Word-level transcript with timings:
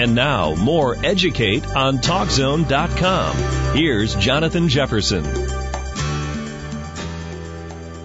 And 0.00 0.14
now, 0.14 0.54
more 0.54 0.96
Educate 1.04 1.66
on 1.76 1.98
TalkZone.com. 1.98 3.76
Here's 3.76 4.14
Jonathan 4.14 4.70
Jefferson. 4.70 5.24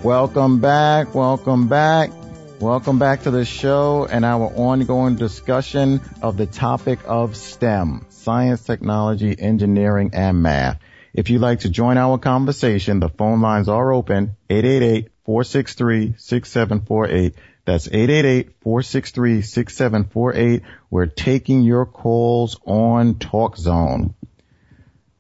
Welcome 0.04 0.60
back. 0.60 1.16
Welcome 1.16 1.70
back. 1.70 2.12
Welcome 2.60 3.00
back 3.00 3.24
to 3.24 3.32
the 3.32 3.46
show 3.46 4.06
and 4.12 4.26
our 4.26 4.48
ongoing 4.48 5.16
discussion 5.16 6.02
of 6.22 6.36
the 6.36 6.48
topic 6.48 7.00
of 7.06 7.38
STEM, 7.38 8.06
science, 8.10 8.66
technology, 8.66 9.34
engineering, 9.40 10.10
and 10.12 10.44
math. 10.44 10.82
If 11.14 11.30
you'd 11.30 11.40
like 11.40 11.62
to 11.62 11.70
join 11.70 11.98
our 11.98 12.18
conversation, 12.18 13.00
the 13.00 13.08
phone 13.08 13.40
lines 13.40 13.70
are 13.70 13.94
open, 13.94 14.36
888-463-6748. 14.50 17.36
That's 17.66 17.88
888-463-6748. 17.88 20.62
We're 20.92 21.08
taking 21.08 21.64
your 21.64 21.88
calls 21.88 22.60
on 22.66 23.16
Talk 23.16 23.58
Zone. 23.58 24.14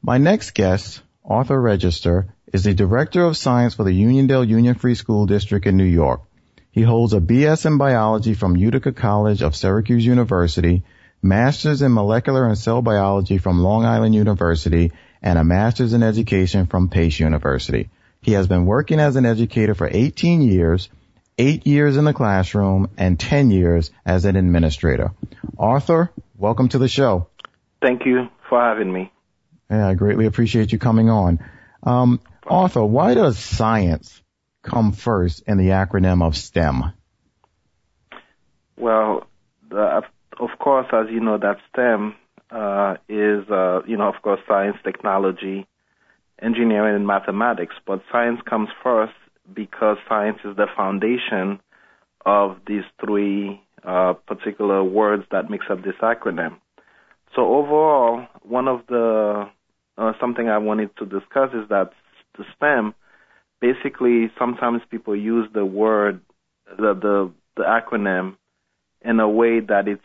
My 0.03 0.20
next 0.20 0.52
guest, 0.52 1.02
Arthur 1.26 1.59
Register, 1.59 2.27
is 2.53 2.63
the 2.63 2.76
Director 2.76 3.23
of 3.23 3.36
Science 3.36 3.73
for 3.73 3.84
the 3.84 3.91
Uniondale 3.91 4.48
Union 4.48 4.76
Free 4.76 4.94
School 4.94 5.26
District 5.26 5.66
in 5.66 5.76
New 5.76 5.84
York. 5.84 6.22
He 6.72 6.84
holds 6.84 7.13
a 7.13 7.20
BS 7.20 7.66
in 7.66 7.80
Biology 7.80 8.36
from 8.36 8.55
Utica 8.55 8.91
College 8.91 9.41
of 9.41 9.55
Syracuse 9.55 10.05
University, 10.05 10.84
Masters 11.23 11.81
in 11.81 11.94
Molecular 11.94 12.45
and 12.45 12.58
Cell 12.58 12.84
Biology 12.84 13.39
from 13.39 13.64
Long 13.64 13.86
Island 13.86 14.14
University, 14.14 14.91
and 15.23 15.39
a 15.39 15.44
Master's 15.44 15.94
in 15.94 16.03
Education 16.03 16.67
from 16.67 16.89
Pace 16.89 17.20
University. 17.20 17.89
He 18.22 18.34
has 18.34 18.48
been 18.48 18.67
working 18.67 19.00
as 19.00 19.16
an 19.16 19.25
educator 19.25 19.73
for 19.73 19.89
18 19.91 20.41
years 20.41 20.89
eight 21.38 21.67
years 21.67 21.98
in 21.98 22.05
the 22.05 22.13
classroom 22.13 22.89
and 22.98 23.20
10 23.20 23.52
years 23.52 23.91
as 24.05 24.25
an 24.25 24.35
administrator. 24.35 25.12
Arthur, 25.58 26.11
welcome 26.38 26.70
to 26.70 26.77
the 26.77 26.88
show. 26.88 27.27
Thank 27.81 28.05
you 28.05 28.30
for 28.49 28.59
having 28.61 28.91
me. 28.91 29.11
Yeah, 29.69 29.88
I 29.88 29.94
greatly 29.95 30.25
appreciate 30.25 30.72
you 30.72 30.80
coming 30.80 31.09
on. 31.09 31.39
Um, 31.83 32.22
Arthur, 32.45 32.86
why 32.86 33.13
does 33.13 33.38
science 33.38 34.22
come 34.63 34.91
first 34.91 35.44
in 35.47 35.58
the 35.58 35.69
acronym 35.69 36.23
of 36.23 36.36
STEM? 36.38 36.94
Well, 38.78 39.28
of 39.72 40.50
course, 40.59 40.88
as 40.94 41.08
you 41.11 41.19
know, 41.19 41.38
that 41.38 41.58
STEM 41.72 42.16
uh, 42.52 42.95
is, 43.09 43.50
uh, 43.50 43.81
you 43.88 43.97
know, 43.97 44.08
of 44.08 44.22
course, 44.22 44.39
science, 44.47 44.78
technology, 44.83 45.67
engineering, 46.41 46.95
and 46.95 47.08
mathematics. 47.08 47.75
But 47.86 48.03
science 48.11 48.39
comes 48.47 48.69
first 48.83 49.13
because 49.53 49.97
science 50.07 50.39
is 50.43 50.55
the 50.55 50.67
foundation 50.75 51.59
of 52.25 52.57
these 52.67 52.83
three 53.03 53.61
uh, 53.83 54.13
particular 54.27 54.83
words 54.83 55.23
that 55.31 55.49
makes 55.49 55.65
up 55.69 55.83
this 55.83 55.95
acronym. 56.01 56.57
So 57.35 57.41
overall, 57.53 58.25
one 58.43 58.67
of 58.67 58.81
the 58.88 59.49
uh, 59.97 60.13
something 60.19 60.49
I 60.49 60.57
wanted 60.57 60.95
to 60.97 61.05
discuss 61.05 61.49
is 61.53 61.69
that 61.69 61.91
the 62.38 62.45
STEM, 62.55 62.93
basically, 63.61 64.31
sometimes 64.38 64.81
people 64.89 65.16
use 65.16 65.47
the 65.53 65.66
word, 65.66 66.21
the 66.67 66.93
the, 66.93 67.31
the 67.57 67.63
acronym, 67.63 68.38
in 69.03 69.19
a 69.19 69.29
way 69.29 69.59
that 69.59 69.88
it's 69.88 70.01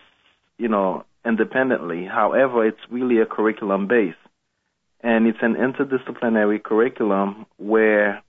you 0.59 0.69
know 0.69 1.05
independently. 1.25 2.05
However, 2.05 2.67
it's 2.67 2.81
really 2.91 3.21
a 3.21 3.27
curriculum 3.27 3.89
base, 3.89 4.15
and 5.01 5.27
it's 5.27 5.39
an 5.43 5.55
interdisciplinary 5.55 6.63
curriculum 6.63 7.47
where 7.57 8.23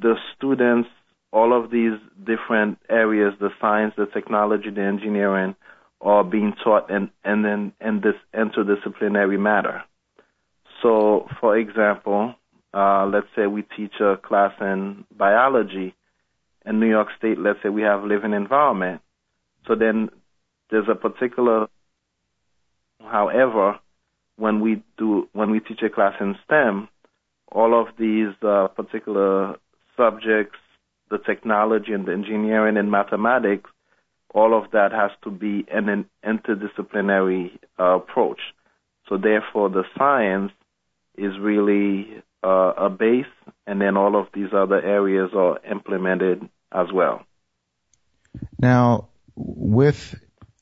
the 0.00 0.16
students 0.36 0.88
all 1.32 1.58
of 1.58 1.70
these 1.70 1.98
different 2.26 2.78
areas, 2.90 3.32
the 3.40 3.48
science, 3.60 3.94
the 3.96 4.06
technology, 4.06 4.70
the 4.70 4.82
engineering, 4.82 5.56
are 6.00 6.24
being 6.24 6.52
taught 6.62 6.90
in 6.90 7.10
this 7.24 8.14
interdisciplinary 8.34 9.38
matter. 9.38 9.82
So, 10.82 11.28
for 11.40 11.56
example, 11.56 12.34
uh, 12.74 13.06
let's 13.06 13.28
say 13.36 13.46
we 13.46 13.62
teach 13.62 13.94
a 14.00 14.16
class 14.16 14.52
in 14.60 15.04
biology 15.16 15.94
in 16.66 16.80
New 16.80 16.88
York 16.88 17.08
State. 17.16 17.38
Let's 17.38 17.58
say 17.62 17.68
we 17.68 17.82
have 17.82 18.04
living 18.04 18.32
environment. 18.32 19.00
So 19.66 19.74
then 19.74 20.10
there's 20.70 20.88
a 20.90 20.94
particular. 20.94 21.68
However, 23.00 23.78
when 24.36 24.60
we 24.60 24.82
do 24.98 25.28
when 25.32 25.50
we 25.50 25.60
teach 25.60 25.82
a 25.82 25.90
class 25.90 26.14
in 26.20 26.34
STEM, 26.44 26.88
all 27.50 27.80
of 27.80 27.88
these 27.98 28.34
uh, 28.42 28.68
particular 28.68 29.56
subjects, 30.02 30.58
the 31.10 31.18
technology 31.18 31.92
and 31.92 32.06
the 32.06 32.12
engineering 32.12 32.76
and 32.76 32.90
mathematics, 32.90 33.70
all 34.34 34.58
of 34.58 34.70
that 34.72 34.92
has 34.92 35.10
to 35.24 35.30
be 35.30 35.66
an 35.70 36.06
interdisciplinary 36.24 37.50
uh, 37.78 37.96
approach. 37.96 38.40
So 39.08 39.18
therefore, 39.18 39.68
the 39.68 39.84
science 39.96 40.52
is 41.16 41.32
really 41.38 42.22
uh, 42.42 42.72
a 42.76 42.90
base, 42.90 43.26
and 43.66 43.80
then 43.80 43.96
all 43.96 44.18
of 44.18 44.26
these 44.32 44.52
other 44.52 44.80
areas 44.80 45.30
are 45.36 45.58
implemented 45.70 46.48
as 46.72 46.86
well. 46.92 47.22
Now, 48.58 49.08
with 49.36 50.14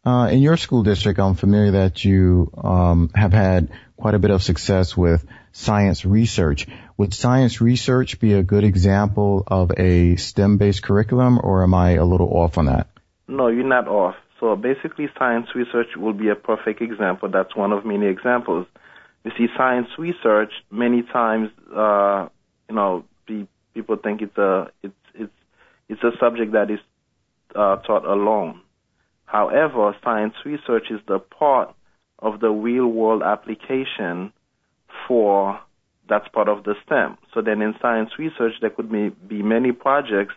uh, 0.05 0.29
in 0.33 0.41
your 0.41 0.57
school 0.57 0.83
district, 0.83 1.21
I'm 1.21 1.35
familiar 1.35 1.73
that 1.73 2.05
you 2.05 2.51
um, 2.57 3.11
have 3.15 3.33
had 3.33 3.71
quite 3.97 4.15
a 4.15 4.19
bit 4.19 4.31
of 4.31 4.43
success 4.43 4.97
with 4.97 5.25
science 5.53 6.05
research. 6.05 6.67
Would 6.97 7.15
science 7.15 7.61
research 7.61 8.21
be 8.21 8.35
a 8.35 8.43
good 8.43 8.65
example 8.65 9.45
of 9.47 9.73
a 9.77 10.17
STEM-based 10.17 10.83
curriculum, 10.83 11.41
or 11.43 11.63
am 11.63 11.75
I 11.75 11.93
a 11.93 12.05
little 12.05 12.29
off 12.29 12.59
on 12.59 12.67
that? 12.67 12.89
No, 13.29 13.49
you're 13.49 13.65
not 13.65 13.89
off. 13.89 14.17
So 14.39 14.57
basically, 14.57 15.09
science 15.19 15.49
research 15.55 15.89
will 15.97 16.15
be 16.15 16.29
a 16.29 16.35
perfect 16.35 16.81
example. 16.81 17.29
That's 17.29 17.55
one 17.55 17.73
of 17.73 17.85
many 17.85 18.07
examples. 18.07 18.67
You 19.25 19.33
see, 19.37 19.49
science 19.57 19.89
research 19.99 20.53
many 20.71 21.03
times, 21.03 21.51
uh, 21.75 22.29
you 22.69 22.75
know, 22.75 23.05
people 23.75 23.97
think 23.97 24.23
it's 24.23 24.37
a 24.39 24.71
it's 24.83 24.95
it's 25.15 25.33
it's 25.89 26.03
a 26.03 26.13
subject 26.19 26.53
that 26.53 26.71
is 26.71 26.81
uh, 27.55 27.77
taught 27.77 28.05
alone. 28.05 28.61
However, 29.27 29.95
science 30.03 30.35
research 30.45 30.91
is 30.91 31.01
the 31.07 31.19
part 31.19 31.75
of 32.19 32.41
the 32.41 32.51
real 32.51 32.87
world 32.87 33.23
application 33.23 34.33
for 35.11 35.59
that's 36.09 36.29
part 36.29 36.49
of 36.49 36.63
the 36.63 36.77
STEM. 36.87 37.19
So 37.35 37.43
then 37.43 37.63
in 37.63 37.75
science 37.83 38.11
research, 38.17 38.53
there 38.61 38.71
could 38.71 38.93
be, 38.93 39.09
be 39.09 39.43
many 39.43 39.73
projects 39.73 40.35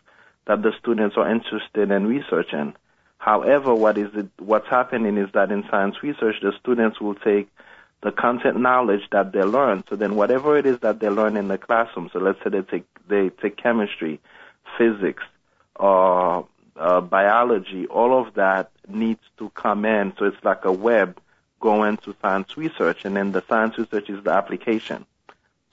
that 0.48 0.64
the 0.64 0.72
students 0.80 1.16
are 1.16 1.30
interested 1.32 1.92
in 1.92 2.08
researching. 2.08 2.74
However, 3.20 3.76
what 3.76 4.00
is 4.00 4.10
it, 4.16 4.30
what's 4.40 4.68
happening 4.68 5.18
is 5.18 5.30
that 5.34 5.52
in 5.52 5.64
science 5.70 5.98
research, 6.02 6.38
the 6.42 6.54
students 6.60 7.00
will 7.00 7.14
take 7.14 7.50
the 8.02 8.12
content 8.12 8.60
knowledge 8.60 9.04
that 9.12 9.32
they 9.32 9.44
learn. 9.44 9.84
So 9.90 9.96
then 9.96 10.16
whatever 10.16 10.58
it 10.58 10.66
is 10.66 10.80
that 10.80 11.00
they 11.00 11.10
learn 11.10 11.38
in 11.38 11.50
the 11.50 11.60
classroom, 11.60 12.10
so 12.12 12.18
let's 12.18 12.40
say 12.44 12.50
they 12.50 12.64
take, 12.64 12.86
they 13.08 13.30
take 13.30 13.58
chemistry, 13.58 14.20
physics, 14.76 15.24
or 15.76 16.48
uh, 16.76 17.02
biology, 17.02 17.86
all 17.86 18.20
of 18.20 18.34
that 18.34 18.72
needs 18.88 19.22
to 19.38 19.52
come 19.52 19.86
in. 19.86 20.14
So 20.18 20.26
it's 20.26 20.44
like 20.44 20.66
a 20.66 20.72
web 20.72 21.20
going 21.64 21.96
to 21.96 22.14
science 22.22 22.58
research, 22.58 23.06
and 23.06 23.16
then 23.16 23.32
the 23.32 23.44
science 23.48 23.78
research 23.78 24.10
is 24.10 24.22
the 24.26 24.32
application. 24.32 25.06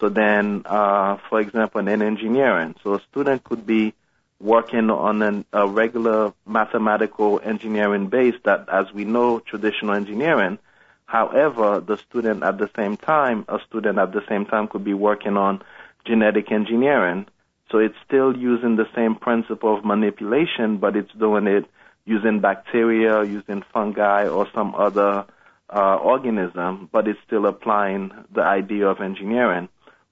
So 0.01 0.09
then, 0.09 0.63
uh, 0.65 1.19
for 1.29 1.41
example, 1.41 1.81
in 1.81 2.01
engineering, 2.01 2.77
so 2.83 2.95
a 2.95 3.01
student 3.11 3.43
could 3.43 3.67
be 3.67 3.93
working 4.41 4.89
on 4.89 5.21
an, 5.21 5.45
a 5.53 5.67
regular 5.67 6.33
mathematical 6.47 7.41
engineering 7.53 8.07
base 8.07 8.37
that, 8.45 8.69
as 8.69 8.87
we 8.95 9.05
know, 9.05 9.41
traditional 9.41 9.95
engineering. 9.95 10.59
However, 11.07 11.81
the 11.81 11.97
student 11.97 12.45
at 12.45 12.57
the 12.57 12.71
same 12.77 12.97
time, 12.97 13.45
a 13.49 13.59
student 13.69 13.99
at 13.99 14.13
the 14.13 14.23
same 14.29 14.47
time 14.47 14.69
could 14.69 14.85
be 14.85 14.95
working 14.95 15.37
on 15.37 15.61
genetic 16.05 16.53
engineering. 16.53 17.27
So 17.71 17.79
it's 17.79 17.99
still 18.07 18.31
using 18.37 18.77
the 18.77 18.89
same 18.95 19.17
principle 19.17 19.77
of 19.77 19.85
manipulation, 19.85 20.79
but 20.79 20.97
it's 20.97 21.13
doing 21.13 21.49
it 21.49 21.67
using 22.07 22.41
bacteria, 22.41 23.25
using 23.25 23.63
fungi, 23.73 24.29
or 24.29 24.47
some 24.55 24.75
other 24.75 25.27
uh, 25.73 25.97
organism, 25.97 26.89
but 26.93 27.07
it's 27.07 27.19
still 27.27 27.47
applying 27.47 28.11
the 28.35 28.43
idea 28.43 28.87
of 28.89 29.01
engineering. 29.01 29.69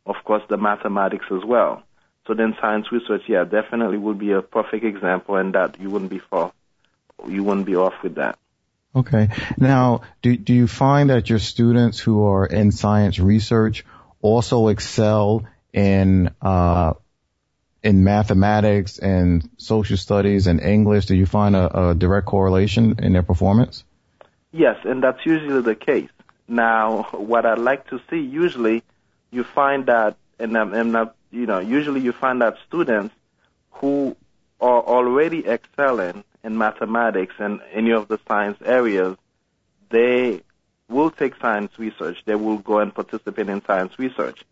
Of 0.07 0.17
course, 0.25 0.43
the 0.49 0.57
mathematics 0.57 1.27
as 1.31 1.45
well. 1.45 1.83
So 2.27 2.35
then 2.35 2.55
science 2.61 2.93
research, 2.93 3.23
yeah, 3.27 3.45
definitely 3.45 3.99
would 3.99 4.19
be 4.19 4.33
a 4.33 4.43
perfect 4.43 4.85
example 4.85 5.37
and 5.37 5.55
that 5.55 5.81
you 5.81 5.91
wouldn't 5.91 6.11
be 6.11 6.19
far, 6.19 6.53
you 7.27 7.43
wouldn't 7.43 7.67
be 7.67 7.77
off 7.77 7.95
with 8.03 8.17
that. 8.17 8.39
Okay. 8.95 9.29
Now, 9.57 10.03
do, 10.23 10.37
do 10.37 10.55
you 10.55 10.67
find 10.67 11.11
that 11.11 11.29
your 11.29 11.39
students 11.39 11.99
who 11.99 12.25
are 12.25 12.47
in 12.47 12.73
science 12.73 13.19
research 13.19 13.85
also 14.21 14.69
excel 14.69 15.47
in, 15.73 16.31
uh, 16.43 16.95
in 17.83 18.05
mathematics 18.05 18.99
and 18.99 19.49
social 19.57 19.97
studies 19.97 20.47
and 20.47 20.61
English? 20.61 21.07
Do 21.07 21.17
you 21.17 21.27
find 21.27 21.57
a, 21.57 21.91
a 21.91 21.95
direct 21.95 22.27
correlation 22.27 22.97
in 22.99 23.13
their 23.13 23.23
performance? 23.23 23.85
Yes, 24.53 24.77
and 24.85 25.03
that's 25.03 25.25
usually 25.27 25.63
the 25.63 25.75
case. 25.75 26.11
Now, 26.47 27.09
what 27.13 27.47
I'd 27.47 27.59
like 27.59 27.89
to 27.89 28.01
see, 28.11 28.21
usually 28.21 28.83
you 29.31 29.45
find 29.45 29.87
that, 29.87 30.17
and 30.39 30.57
I'm, 30.57 30.73
I'm 30.75 31.11
you 31.31 31.47
know, 31.47 31.59
usually 31.59 32.01
you 32.01 32.13
find 32.13 32.41
that 32.41 32.57
students 32.67 33.15
who 33.73 34.17
are 34.61 34.83
already 34.83 35.47
excelling 35.47 36.25
in 36.43 36.57
mathematics 36.57 37.35
and 37.39 37.61
any 37.73 37.93
of 37.93 38.09
the 38.09 38.19
science 38.27 38.59
areas, 38.65 39.17
they 39.91 40.43
will 40.89 41.11
take 41.11 41.35
science 41.41 41.73
research. 41.79 42.23
They 42.25 42.35
will 42.35 42.59
go 42.59 42.79
and 42.79 42.95
participate 42.95 43.49
in 43.49 43.65
science 43.65 43.99
research. 43.99 44.43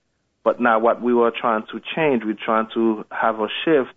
But 0.44 0.60
now 0.60 0.78
what 0.78 1.00
we 1.02 1.14
were 1.14 1.30
trying 1.30 1.64
to 1.72 1.80
change, 1.94 2.24
we're 2.24 2.34
trying 2.34 2.68
to 2.74 3.04
have 3.10 3.40
a 3.40 3.48
shift 3.64 3.94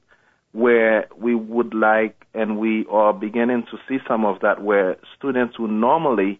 where 0.52 1.08
we 1.18 1.36
would 1.36 1.74
like, 1.74 2.26
and 2.34 2.58
we 2.58 2.86
are 2.90 3.14
beginning 3.14 3.66
to 3.72 3.78
see 3.88 3.98
some 4.08 4.26
of 4.26 4.40
that, 4.42 4.64
where 4.64 4.98
students 5.18 5.56
who 5.58 5.68
normally 5.68 6.40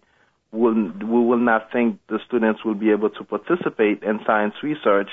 will, 0.52 0.74
we 0.74 1.24
will 1.24 1.38
not 1.38 1.70
think 1.72 1.98
the 2.08 2.18
students 2.26 2.64
will 2.64 2.74
be 2.74 2.90
able 2.90 3.10
to 3.10 3.24
participate 3.24 4.02
in 4.02 4.20
science 4.26 4.54
research. 4.62 5.08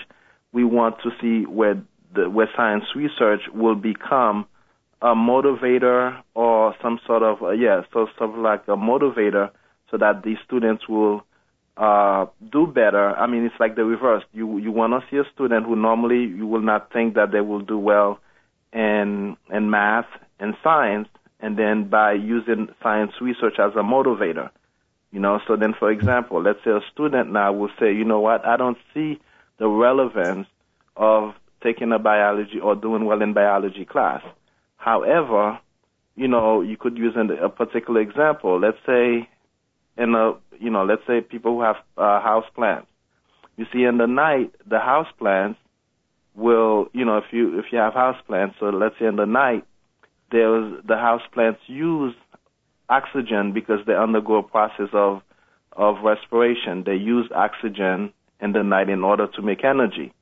We 0.51 0.63
want 0.63 0.95
to 1.03 1.11
see 1.21 1.45
where 1.45 1.81
the, 2.15 2.29
where 2.29 2.49
science 2.55 2.85
research 2.95 3.41
will 3.53 3.75
become 3.75 4.47
a 5.01 5.13
motivator 5.13 6.19
or 6.33 6.73
some 6.81 6.99
sort 7.05 7.21
of 7.21 7.43
uh, 7.43 7.51
yeah, 7.51 7.81
so 7.93 8.07
sort 8.17 8.31
of 8.31 8.37
like 8.37 8.63
a 8.67 8.75
motivator, 8.75 9.51
so 9.91 9.97
that 9.97 10.23
the 10.23 10.35
students 10.45 10.89
will 10.89 11.23
uh, 11.75 12.25
do 12.51 12.65
better. 12.65 13.15
I 13.15 13.27
mean, 13.27 13.45
it's 13.45 13.59
like 13.59 13.75
the 13.75 13.85
reverse. 13.85 14.23
You 14.33 14.57
you 14.57 14.71
want 14.71 14.93
to 14.93 15.07
see 15.11 15.17
a 15.17 15.31
student 15.35 15.67
who 15.67 15.75
normally 15.75 16.23
you 16.23 16.47
will 16.47 16.61
not 16.61 16.91
think 16.91 17.13
that 17.13 17.31
they 17.31 17.41
will 17.41 17.61
do 17.61 17.77
well 17.77 18.19
in 18.73 19.37
in 19.51 19.69
math 19.69 20.07
and 20.39 20.55
science, 20.63 21.07
and 21.39 21.57
then 21.57 21.89
by 21.89 22.13
using 22.13 22.67
science 22.81 23.13
research 23.21 23.55
as 23.59 23.73
a 23.73 23.83
motivator, 23.83 24.49
you 25.11 25.19
know. 25.19 25.39
So 25.47 25.55
then, 25.55 25.73
for 25.77 25.91
example, 25.91 26.41
let's 26.41 26.59
say 26.63 26.71
a 26.71 26.81
student 26.91 27.31
now 27.31 27.53
will 27.53 27.71
say, 27.79 27.93
you 27.93 28.05
know 28.05 28.19
what, 28.19 28.45
I 28.45 28.57
don't 28.57 28.77
see 28.93 29.19
the 29.59 29.67
relevance 29.67 30.47
of 30.95 31.33
taking 31.63 31.91
a 31.91 31.99
biology 31.99 32.59
or 32.61 32.75
doing 32.75 33.05
well 33.05 33.21
in 33.21 33.33
biology 33.33 33.85
class. 33.85 34.21
However, 34.77 35.59
you 36.15 36.27
know, 36.27 36.61
you 36.61 36.77
could 36.77 36.97
use 36.97 37.15
a 37.15 37.49
particular 37.49 38.01
example. 38.01 38.59
Let's 38.59 38.77
say 38.85 39.29
in 39.97 40.15
a, 40.15 40.33
you 40.59 40.69
know, 40.69 40.83
let's 40.83 41.01
say 41.07 41.21
people 41.21 41.55
who 41.55 41.61
have 41.61 41.77
uh, 41.97 42.21
house 42.21 42.45
plants. 42.55 42.87
You 43.55 43.65
see, 43.73 43.83
in 43.83 43.97
the 43.97 44.07
night, 44.07 44.53
the 44.69 44.79
house 44.79 45.07
plants 45.17 45.59
will, 46.37 46.87
you 46.93 47.03
know, 47.03 47.17
if 47.17 47.25
you 47.31 47.59
if 47.59 47.65
you 47.71 47.79
have 47.79 47.93
house 47.93 48.21
plants, 48.25 48.55
so 48.59 48.67
let's 48.67 48.95
say 48.99 49.07
in 49.07 49.17
the 49.17 49.25
night, 49.25 49.65
there's 50.31 50.81
the 50.87 50.95
house 50.95 51.23
plants 51.33 51.59
use 51.67 52.13
oxygen 52.87 53.51
because 53.51 53.79
they 53.85 53.95
undergo 53.95 54.37
a 54.37 54.43
process 54.43 54.89
of 54.93 55.21
of 55.73 56.03
respiration. 56.03 56.83
They 56.85 56.95
use 56.95 57.29
oxygen 57.35 58.13
in 58.39 58.51
the 58.53 58.63
night 58.63 58.89
in 58.89 59.03
order 59.03 59.27
to 59.27 59.41
make 59.41 59.63
energy. 59.65 60.13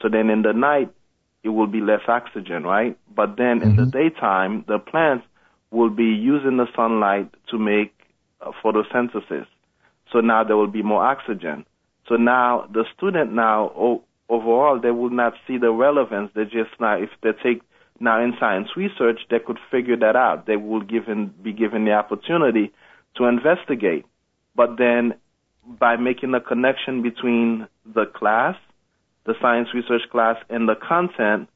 So 0.00 0.08
then 0.08 0.30
in 0.30 0.42
the 0.42 0.52
night, 0.52 0.92
it 1.42 1.48
will 1.48 1.66
be 1.66 1.80
less 1.80 2.02
oxygen, 2.06 2.64
right? 2.64 2.96
But 3.14 3.36
then 3.36 3.60
mm-hmm. 3.60 3.70
in 3.70 3.76
the 3.76 3.82
mm-hmm. 3.82 3.98
daytime, 3.98 4.64
the 4.68 4.78
plants 4.78 5.26
will 5.70 5.90
be 5.90 6.04
using 6.04 6.58
the 6.58 6.66
sunlight 6.76 7.34
to 7.50 7.58
make 7.58 7.94
uh, 8.40 8.52
photosynthesis. 8.62 9.46
So 10.12 10.20
now 10.20 10.44
there 10.44 10.56
will 10.56 10.66
be 10.66 10.82
more 10.82 11.02
oxygen. 11.02 11.64
So 12.08 12.16
now 12.16 12.68
the 12.72 12.84
student 12.94 13.32
now 13.32 13.72
o- 13.76 14.02
overall 14.32 14.80
they 14.80 14.90
will 14.90 15.10
not 15.10 15.34
see 15.46 15.58
the 15.58 15.70
relevance. 15.70 16.30
They 16.34 16.44
just 16.44 16.74
now 16.80 16.96
if 16.96 17.10
they 17.22 17.30
take 17.42 17.62
now 18.00 18.22
in 18.22 18.32
science 18.40 18.68
research 18.76 19.20
they 19.30 19.38
could 19.38 19.58
figure 19.70 19.96
that 19.98 20.16
out. 20.16 20.46
They 20.46 20.56
will 20.56 20.82
given 20.82 21.32
be 21.42 21.52
given 21.52 21.84
the 21.84 21.92
opportunity 21.92 22.72
to 23.16 23.24
investigate. 23.24 24.04
But 24.56 24.76
then 24.78 25.14
by 25.64 25.96
making 25.96 26.34
a 26.34 26.40
connection 26.40 27.02
between 27.02 27.68
the 27.84 28.06
class 28.06 28.56
the 29.24 29.34
science 29.40 29.68
research 29.74 30.02
class 30.10 30.36
and 30.50 30.68
the 30.68 30.74
content, 30.74 31.48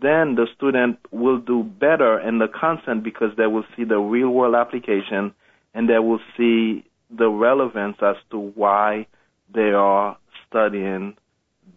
then 0.00 0.34
the 0.34 0.46
student 0.56 0.98
will 1.10 1.38
do 1.38 1.62
better 1.62 2.18
in 2.18 2.38
the 2.38 2.48
content 2.48 3.02
because 3.02 3.30
they 3.36 3.46
will 3.46 3.64
see 3.76 3.84
the 3.84 3.98
real 3.98 4.28
world 4.28 4.54
application 4.54 5.32
and 5.72 5.88
they 5.88 5.98
will 5.98 6.20
see 6.36 6.84
the 7.16 7.28
relevance 7.28 7.96
as 8.02 8.16
to 8.30 8.38
why 8.38 9.06
they 9.52 9.70
are 9.72 10.16
studying 10.48 11.16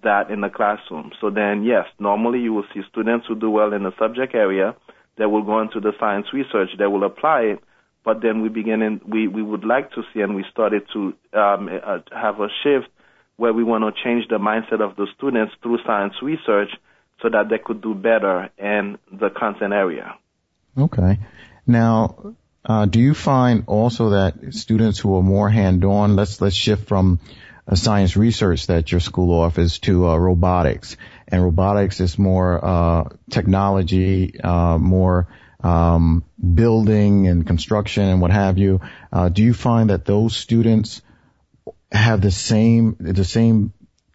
that 0.04 0.30
in 0.30 0.42
the 0.42 0.50
classroom. 0.50 1.12
So 1.22 1.30
then, 1.30 1.64
yes, 1.64 1.86
normally 2.00 2.40
you 2.40 2.54
will 2.54 2.66
see 2.74 2.82
students 2.90 3.26
who 3.28 3.36
do 3.36 3.50
well 3.50 3.74
in 3.74 3.84
the 3.84 3.92
subject 3.98 4.36
area 4.36 4.76
that 5.18 5.30
will 5.30 5.44
go 5.44 5.62
into 5.62 5.80
the 5.80 5.94
science 6.00 6.28
research, 6.34 6.70
that 6.78 6.90
will 6.92 7.04
apply 7.04 7.42
it, 7.42 7.64
but 8.04 8.22
then 8.22 8.42
we 8.42 8.50
begin 8.50 8.82
in, 8.82 9.02
we, 9.08 9.28
we 9.28 9.42
would 9.42 9.66
like 9.66 9.92
to 9.92 10.04
see 10.14 10.22
and 10.22 10.36
we 10.36 10.46
started 10.52 10.84
to 10.94 11.14
um, 11.34 11.70
uh, 11.70 12.00
have 12.12 12.40
a 12.40 12.48
shift 12.64 12.88
where 13.36 13.54
we 13.54 13.64
want 13.64 13.84
to 13.84 14.04
change 14.04 14.28
the 14.30 14.38
mindset 14.38 14.82
of 14.82 14.96
the 14.96 15.08
students 15.18 15.54
through 15.62 15.80
science 15.86 16.14
research 16.22 16.70
so 17.22 17.30
that 17.30 17.50
they 17.50 17.58
could 17.58 17.82
do 17.82 17.94
better 17.94 18.50
in 18.58 18.98
the 19.12 19.30
content 19.30 19.74
area. 19.74 20.16
Okay. 20.78 21.20
Now, 21.66 22.36
uh, 22.64 22.86
do 22.86 23.00
you 23.00 23.14
find 23.14 23.64
also 23.68 24.12
that 24.12 24.54
students 24.54 25.00
who 25.00 25.16
are 25.16 25.24
more 25.24 25.50
hand-on, 25.50 26.16
let's 26.16 26.42
let's 26.42 26.56
shift 26.56 26.88
from 26.88 27.20
science 27.76 28.16
research 28.16 28.68
that 28.68 28.92
your 28.92 29.02
school 29.02 29.40
offers 29.40 29.80
to 29.80 30.08
uh, 30.08 30.18
robotics, 30.18 30.96
and 31.28 31.44
robotics 31.44 32.00
is 32.00 32.18
more 32.18 32.64
uh, 32.64 33.04
technology, 33.30 34.40
uh, 34.40 34.78
more 34.78 35.28
um, 35.64 36.24
building 36.54 37.28
and 37.28 37.46
construction 37.46 38.04
and 38.04 38.22
what 38.22 38.32
have 38.32 38.58
you. 38.58 38.82
Uh, 39.12 39.30
do 39.30 39.44
you 39.44 39.54
find 39.54 39.90
that 39.90 40.06
those 40.06 40.36
students 40.36 41.02
have 41.92 42.22
the 42.22 42.32
same, 42.32 42.96
the 43.00 43.26
same, 43.26 43.74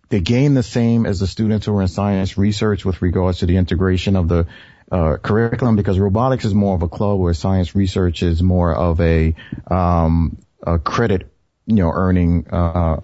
they 0.08 0.20
gain 0.20 0.54
the 0.54 0.62
same 0.62 1.06
as 1.06 1.20
the 1.20 1.26
students 1.26 1.66
who 1.66 1.76
are 1.76 1.82
in 1.82 1.88
science 1.88 2.38
research 2.38 2.84
with 2.84 3.02
regards 3.02 3.38
to 3.38 3.46
the 3.46 3.56
integration 3.56 4.16
of 4.16 4.28
the 4.28 4.46
uh, 4.90 5.16
curriculum 5.16 5.74
because 5.74 5.98
robotics 5.98 6.44
is 6.44 6.54
more 6.54 6.74
of 6.74 6.82
a 6.82 6.88
club 6.88 7.18
where 7.18 7.32
science 7.32 7.74
research 7.74 8.22
is 8.22 8.42
more 8.42 8.74
of 8.74 9.00
a, 9.00 9.34
um, 9.70 10.38
a 10.62 10.78
credit, 10.78 11.32
you 11.66 11.76
know, 11.76 11.90
earning, 11.90 12.46
uh. 12.50 12.96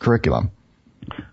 Curriculum. 0.00 0.50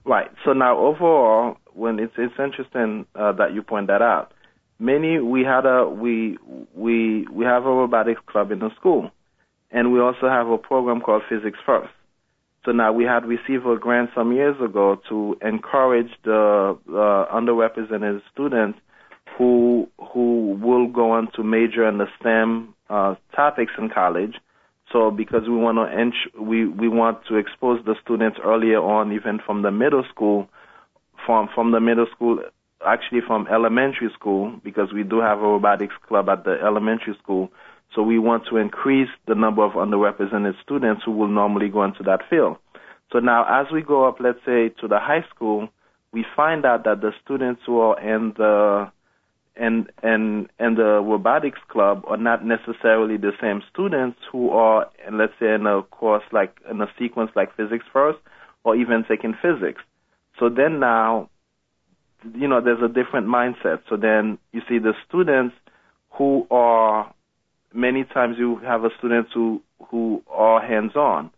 Right. 0.06 0.30
So 0.46 0.54
now 0.54 0.78
overall, 0.78 1.58
when 1.74 2.00
it's, 2.00 2.14
it's 2.18 2.34
interesting, 2.40 3.06
uh, 3.16 3.32
that 3.34 3.54
you 3.54 3.64
point 3.64 3.88
that 3.88 4.02
out. 4.02 4.32
Many, 4.80 5.20
we 5.20 5.42
had 5.42 5.66
a, 5.66 5.90
we, 5.90 6.38
we, 6.76 7.28
we 7.28 7.46
have 7.46 7.66
a 7.66 7.70
robotics 7.70 8.22
club 8.28 8.52
in 8.52 8.60
the 8.60 8.70
school. 8.76 9.10
And 9.72 9.92
we 9.92 10.00
also 10.00 10.30
have 10.30 10.48
a 10.48 10.58
program 10.58 11.02
called 11.02 11.24
Physics 11.28 11.58
First. 11.66 11.92
So 12.66 12.72
now 12.72 12.92
we 12.92 13.06
had 13.06 13.26
received 13.26 13.66
a 13.66 13.78
grant 13.78 14.10
some 14.14 14.34
years 14.34 14.56
ago 14.62 15.00
to 15.10 15.38
encourage 15.42 16.12
the 16.24 16.78
uh, 16.90 17.36
underrepresented 17.36 18.22
students 18.34 18.80
who 19.38 19.88
who 20.14 20.58
will 20.62 20.88
go 20.88 21.12
on 21.12 21.32
to 21.36 21.44
major 21.44 21.88
in 21.88 21.98
the 21.98 22.08
STEM 22.20 22.74
uh, 22.90 23.16
topics 23.36 23.72
in 23.78 23.90
college. 23.90 24.36
So 24.92 25.12
because 25.12 25.44
we 25.48 25.56
want 25.56 25.78
to 25.78 26.42
we 26.42 26.66
we 26.66 26.88
want 26.88 27.26
to 27.28 27.36
expose 27.36 27.84
the 27.86 27.96
students 28.02 28.40
earlier 28.44 28.80
on, 28.80 29.12
even 29.12 29.40
from 29.46 29.62
the 29.62 29.72
middle 29.72 30.04
school, 30.10 30.48
from 31.26 31.50
from 31.54 31.72
the 31.72 31.82
middle 31.82 32.08
school, 32.16 32.40
actually 32.86 33.22
from 33.26 33.48
elementary 33.48 34.10
school, 34.14 34.60
because 34.64 34.94
we 34.94 35.04
do 35.04 35.20
have 35.20 35.40
a 35.40 35.42
robotics 35.42 35.96
club 36.08 36.30
at 36.30 36.46
the 36.46 36.58
elementary 36.64 37.16
school. 37.22 37.52
So 37.96 38.02
we 38.02 38.20
want 38.20 38.44
to 38.50 38.58
increase 38.58 39.10
the 39.28 39.36
number 39.36 39.64
of 39.64 39.74
underrepresented 39.74 40.54
students 40.62 41.04
who 41.06 41.12
will 41.12 41.28
normally 41.28 41.70
go 41.70 41.84
into 41.84 42.04
that 42.04 42.22
field. 42.30 42.58
So 43.12 43.20
now 43.20 43.46
as 43.62 43.72
we 43.72 43.82
go 43.82 44.08
up, 44.08 44.18
let's 44.20 44.40
say 44.46 44.70
to 44.82 44.88
the 44.88 45.00
high 45.00 45.26
school, 45.34 45.70
we 46.14 46.26
find 46.36 46.66
out 46.66 46.84
that 46.86 47.02
the 47.02 47.12
students 47.24 47.62
who 47.66 47.80
are 47.80 48.00
in 48.00 48.34
the 48.38 48.92
in 49.60 49.88
and 50.04 50.50
and 50.60 50.78
the 50.78 51.02
robotics 51.02 51.60
club 51.70 52.04
are 52.08 52.18
not 52.18 52.46
necessarily 52.46 53.18
the 53.18 53.32
same 53.42 53.62
students 53.72 54.18
who 54.32 54.50
are 54.52 54.90
let's 55.12 55.34
say 55.40 55.54
in 55.54 55.66
a 55.66 55.84
course 55.84 56.24
like 56.32 56.58
in 56.70 56.82
a 56.82 56.88
sequence 57.00 57.32
like 57.36 57.56
physics 57.56 57.86
first 57.92 58.20
or 58.64 58.76
even 58.76 59.04
taking 59.08 59.34
physics. 59.42 59.82
So 60.40 60.50
then 60.50 60.80
now 60.80 61.30
you 62.36 62.48
know 62.48 62.62
there's 62.62 62.82
a 62.84 62.88
different 62.88 63.28
mindset. 63.28 63.82
So 63.90 63.98
then 63.98 64.38
you 64.52 64.62
see 64.68 64.80
the 64.80 64.94
students 65.08 65.56
who 66.12 66.48
are 66.52 67.14
many 67.74 68.04
times 68.04 68.38
you 68.38 68.58
have 68.58 68.84
a 68.84 68.90
students 68.98 69.32
who 69.34 69.62
who 69.90 70.24
are 70.30 70.62
hands 70.62 70.96
on. 70.96 71.32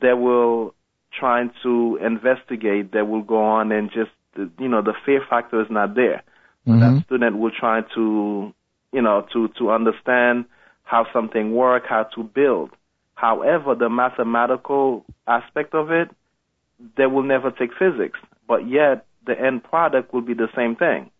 They 0.00 0.12
will 0.12 0.74
trying 1.18 1.50
to 1.62 1.98
investigate. 2.04 2.92
They 2.92 3.02
will 3.02 3.22
go 3.22 3.42
on 3.42 3.72
and 3.72 3.90
just 3.90 4.10
you 4.58 4.68
know 4.68 4.82
the 4.82 4.94
fear 5.04 5.22
factor 5.28 5.60
is 5.60 5.68
not 5.70 5.94
there. 5.94 6.22
Mm-hmm. 6.66 6.80
That 6.80 7.04
student 7.04 7.38
will 7.38 7.50
try 7.50 7.80
to 7.94 8.52
you 8.92 9.02
know 9.02 9.26
to 9.32 9.48
to 9.58 9.70
understand 9.70 10.44
how 10.84 11.06
something 11.12 11.54
works, 11.54 11.86
how 11.88 12.04
to 12.14 12.22
build. 12.22 12.70
However, 13.14 13.74
the 13.74 13.88
mathematical 13.88 15.04
aspect 15.26 15.74
of 15.74 15.90
it, 15.90 16.10
they 16.96 17.06
will 17.06 17.22
never 17.22 17.50
take 17.50 17.70
physics, 17.78 18.18
but 18.48 18.68
yet 18.68 19.06
the 19.26 19.38
end 19.38 19.64
product 19.64 20.12
will 20.12 20.22
be 20.22 20.34
the 20.34 20.48
same 20.56 20.76
thing. 20.76 21.10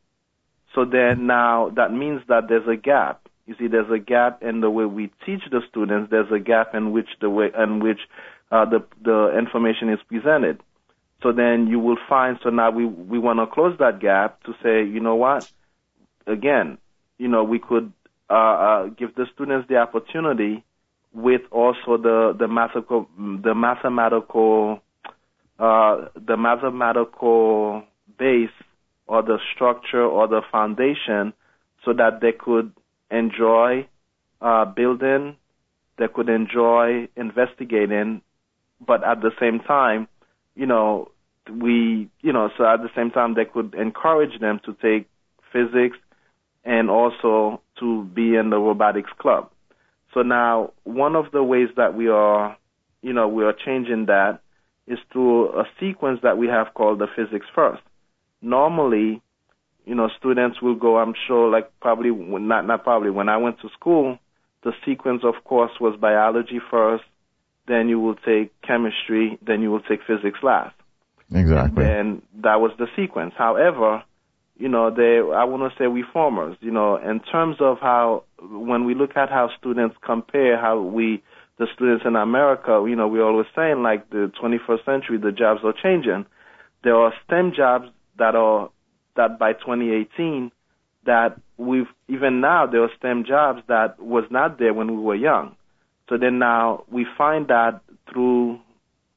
So 0.75 0.85
then 0.85 1.27
now 1.27 1.71
that 1.77 1.93
means 1.93 2.23
that 2.29 2.49
there's 2.49 2.67
a 2.69 2.77
gap. 2.77 3.29
You 3.47 3.55
see, 3.59 3.67
there's 3.67 3.91
a 3.91 3.99
gap 3.99 4.43
in 4.43 4.61
the 4.61 4.71
way 4.71 4.85
we 4.85 5.11
teach 5.27 5.43
the 5.51 5.61
students. 5.69 6.11
There's 6.11 6.31
a 6.33 6.39
gap 6.39 6.75
in 6.75 6.93
which 6.93 7.09
the 7.21 7.29
way 7.29 7.51
in 7.57 7.81
which 7.81 8.01
uh, 8.51 8.65
the 8.65 8.85
the 9.03 9.37
information 9.37 9.89
is 9.89 9.99
presented. 10.09 10.61
So 11.23 11.33
then 11.33 11.67
you 11.69 11.79
will 11.79 11.99
find. 12.09 12.39
So 12.43 12.51
now 12.51 12.71
we 12.71 12.85
we 12.85 13.19
want 13.19 13.39
to 13.39 13.47
close 13.47 13.77
that 13.79 14.01
gap 14.01 14.43
to 14.45 14.53
say, 14.63 14.85
you 14.85 15.01
know 15.01 15.15
what? 15.15 15.51
Again, 16.27 16.79
you 17.19 17.29
know, 17.29 17.45
we 17.45 17.59
could 17.59 17.93
uh, 18.29 18.35
uh, 18.35 18.87
give 18.87 19.15
the 19.15 19.27
students 19.35 19.69
the 19.69 19.77
opportunity 19.77 20.65
with 21.13 21.43
also 21.51 21.97
the 21.97 22.35
the 22.39 22.49
mathematical 22.49 23.09
the 23.19 23.55
mathematical 23.55 24.81
uh, 25.59 26.09
the 26.17 26.37
mathematical 26.37 27.85
base 28.19 28.51
or 29.07 29.23
the 29.23 29.39
structure 29.55 30.03
or 30.03 30.27
the 30.27 30.41
foundation 30.51 31.33
so 31.85 31.93
that 31.93 32.21
they 32.21 32.33
could 32.33 32.73
enjoy 33.11 33.87
uh, 34.41 34.65
building, 34.65 35.37
they 35.99 36.09
could 36.09 36.29
enjoy 36.29 37.09
investigating, 37.17 38.23
but 38.85 39.05
at 39.05 39.21
the 39.21 39.31
same 39.39 39.61
time, 39.61 40.09
you 40.57 40.67
know, 40.67 41.12
we, 41.51 42.09
you 42.21 42.33
know, 42.33 42.51
so 42.57 42.65
at 42.65 42.83
the 42.83 42.91
same 42.97 43.11
time 43.11 43.35
they 43.35 43.45
could 43.45 43.75
encourage 43.75 44.39
them 44.41 44.61
to 44.65 44.75
take 44.75 45.09
physics 45.53 45.97
and 46.65 46.91
also 46.91 47.61
to 47.81 48.05
be 48.05 48.37
in 48.37 48.51
the 48.51 48.59
robotics 48.59 49.11
club. 49.19 49.51
So 50.15 50.23
now 50.23 50.73
one 50.85 51.17
of 51.17 51.27
the 51.33 51.43
ways 51.43 51.69
that 51.77 51.95
we 51.95 52.09
are, 52.09 52.57
you 53.03 53.13
know, 53.13 53.29
we 53.29 53.45
are 53.45 53.55
changing 53.65 54.07
that 54.07 54.41
is 54.87 54.99
through 55.13 55.49
a 55.59 55.65
sequence 55.81 56.21
that 56.23 56.39
we 56.39 56.49
have 56.49 56.75
called 56.75 56.99
the 56.99 57.07
physics 57.17 57.47
first. 57.55 57.83
Normally, 58.41 59.23
you 59.85 59.95
know, 59.95 60.09
students 60.19 60.61
will 60.63 60.75
go, 60.75 60.99
I'm 60.99 61.15
sure, 61.27 61.51
like 61.51 61.71
probably, 61.81 62.11
not, 62.11 62.67
not 62.67 62.85
probably, 62.85 63.11
when 63.11 63.29
I 63.29 63.37
went 63.37 63.61
to 63.61 63.69
school, 63.71 64.19
the 64.63 64.73
sequence 64.87 65.23
of 65.25 65.43
course 65.45 65.73
was 65.81 65.99
biology 66.01 66.61
first, 66.71 67.05
then 67.67 67.89
you 67.89 67.99
will 68.01 68.15
take 68.15 68.53
chemistry, 68.63 69.39
then 69.45 69.63
you 69.63 69.71
will 69.71 69.81
take 69.81 70.01
physics 70.07 70.39
last. 70.43 70.75
Exactly. 71.35 71.85
And 71.85 72.23
that 72.43 72.61
was 72.61 72.73
the 72.79 72.87
sequence. 72.97 73.35
However, 73.37 74.03
you 74.57 74.69
know, 74.69 74.91
they, 74.91 75.19
I 75.19 75.45
want 75.45 75.73
to 75.73 75.79
say 75.79 75.87
reformers, 75.87 76.57
you 76.61 76.71
know, 76.71 76.97
in 76.97 77.21
terms 77.21 77.57
of 77.61 77.79
how, 77.81 78.25
when 78.41 78.85
we 78.85 78.95
look 78.95 79.17
at 79.17 79.29
how 79.29 79.51
students 79.59 79.97
compare 80.05 80.61
how 80.61 80.81
we, 80.81 81.23
the 81.59 81.67
students 81.75 82.05
in 82.07 82.17
America, 82.17 82.85
you 82.87 82.95
know, 82.95 83.09
we're 83.09 83.25
always 83.25 83.47
saying 83.57 83.83
like 83.83 84.09
the 84.11 84.31
21st 84.41 84.85
century, 84.85 85.19
the 85.19 85.33
jobs 85.33 85.61
are 85.65 85.75
changing. 85.83 86.27
There 86.85 86.97
are 86.97 87.13
STEM 87.27 87.53
jobs 87.57 87.89
that 88.19 88.35
are, 88.35 88.71
that 89.17 89.39
by 89.39 89.53
2018, 89.55 90.53
that 91.07 91.41
we've, 91.57 91.89
even 92.09 92.41
now, 92.41 92.67
there 92.67 92.83
are 92.83 92.91
STEM 92.99 93.25
jobs 93.25 93.63
that 93.69 94.01
was 94.01 94.25
not 94.31 94.59
there 94.59 94.75
when 94.75 94.97
we 94.97 95.03
were 95.03 95.15
young. 95.15 95.57
So 96.09 96.19
then 96.19 96.39
now 96.39 96.85
we 96.91 97.07
find 97.17 97.49
that 97.49 97.81
through 98.13 98.61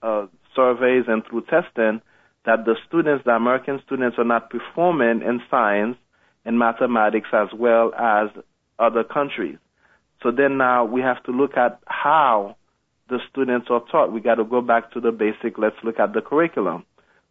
uh, 0.02 0.28
surveys 0.56 1.06
and 1.08 1.24
through 1.26 1.42
testing 1.42 2.02
that 2.46 2.66
the 2.66 2.76
students, 2.88 3.26
the 3.26 3.32
American 3.32 3.82
students, 3.86 4.18
are 4.18 4.24
not 4.24 4.50
performing 4.50 5.22
in 5.22 5.42
science 5.50 5.98
and 6.46 6.60
mathematics 6.60 7.30
as 7.34 7.48
well 7.54 7.94
as 7.96 8.30
other 8.80 9.04
countries. 9.04 9.58
So 10.22 10.32
then 10.32 10.58
now 10.58 10.86
we 10.86 11.02
have 11.02 11.22
to 11.24 11.32
look 11.32 11.58
at 11.58 11.80
how 11.86 12.56
the 13.10 13.20
students 13.30 13.68
are 13.70 13.84
taught. 13.92 14.12
We 14.12 14.22
got 14.22 14.36
to 14.36 14.44
go 14.44 14.62
back 14.62 14.92
to 14.94 15.00
the 15.00 15.12
basic. 15.12 15.58
Let's 15.58 15.76
look 15.84 16.00
at 16.00 16.14
the 16.14 16.22
curriculum. 16.22 16.86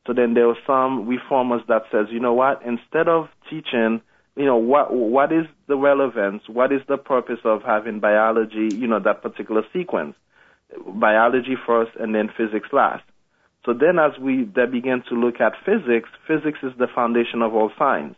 So 0.06 0.12
then 0.12 0.34
there 0.34 0.46
were 0.46 0.58
some 0.66 1.06
reformers 1.06 1.62
that 1.68 1.82
says, 1.90 2.06
you 2.10 2.20
know 2.20 2.34
what? 2.34 2.62
Instead 2.64 3.08
of 3.08 3.28
teaching, 3.48 4.02
you 4.36 4.44
know, 4.44 4.56
what 4.56 4.92
what 4.92 5.32
is 5.32 5.46
the 5.66 5.76
relevance? 5.76 6.42
What 6.48 6.72
is 6.72 6.80
the 6.88 6.96
purpose 6.96 7.40
of 7.44 7.62
having 7.62 8.00
biology? 8.00 8.68
You 8.72 8.86
know, 8.86 9.00
that 9.00 9.22
particular 9.22 9.62
sequence, 9.72 10.14
biology 10.86 11.56
first 11.66 11.92
and 11.98 12.14
then 12.14 12.28
physics 12.36 12.68
last. 12.72 13.04
So 13.64 13.72
then 13.72 13.98
as 13.98 14.18
we 14.20 14.44
they 14.44 14.66
begin 14.66 15.02
to 15.08 15.14
look 15.14 15.40
at 15.40 15.52
physics, 15.64 16.08
physics 16.26 16.58
is 16.62 16.72
the 16.78 16.86
foundation 16.94 17.42
of 17.42 17.54
all 17.54 17.70
science. 17.78 18.16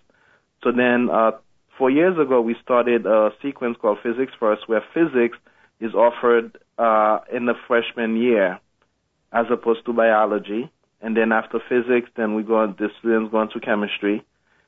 So 0.64 0.72
then 0.72 1.08
uh, 1.10 1.32
four 1.78 1.90
years 1.90 2.18
ago 2.18 2.40
we 2.40 2.56
started 2.62 3.06
a 3.06 3.30
sequence 3.42 3.76
called 3.80 3.98
Physics 4.02 4.32
First 4.40 4.68
where 4.68 4.82
physics 4.92 5.38
is 5.80 5.94
offered 5.94 6.58
uh, 6.78 7.20
in 7.32 7.46
the 7.46 7.54
freshman 7.68 8.16
year 8.16 8.58
as 9.32 9.46
opposed 9.50 9.84
to 9.86 9.92
biology. 9.92 10.70
And 11.00 11.16
then 11.16 11.30
after 11.30 11.60
physics, 11.68 12.10
then 12.16 12.34
we 12.34 12.42
go 12.42 12.66
the 12.66 12.88
students 12.98 13.30
go 13.30 13.42
into 13.42 13.60
chemistry. 13.60 14.24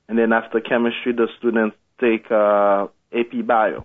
And 0.08 0.18
then 0.18 0.32
after 0.32 0.60
chemistry, 0.60 1.12
the 1.12 1.28
students 1.38 1.76
take 2.00 2.30
uh, 2.30 2.86
AP 3.12 3.46
Bio. 3.46 3.84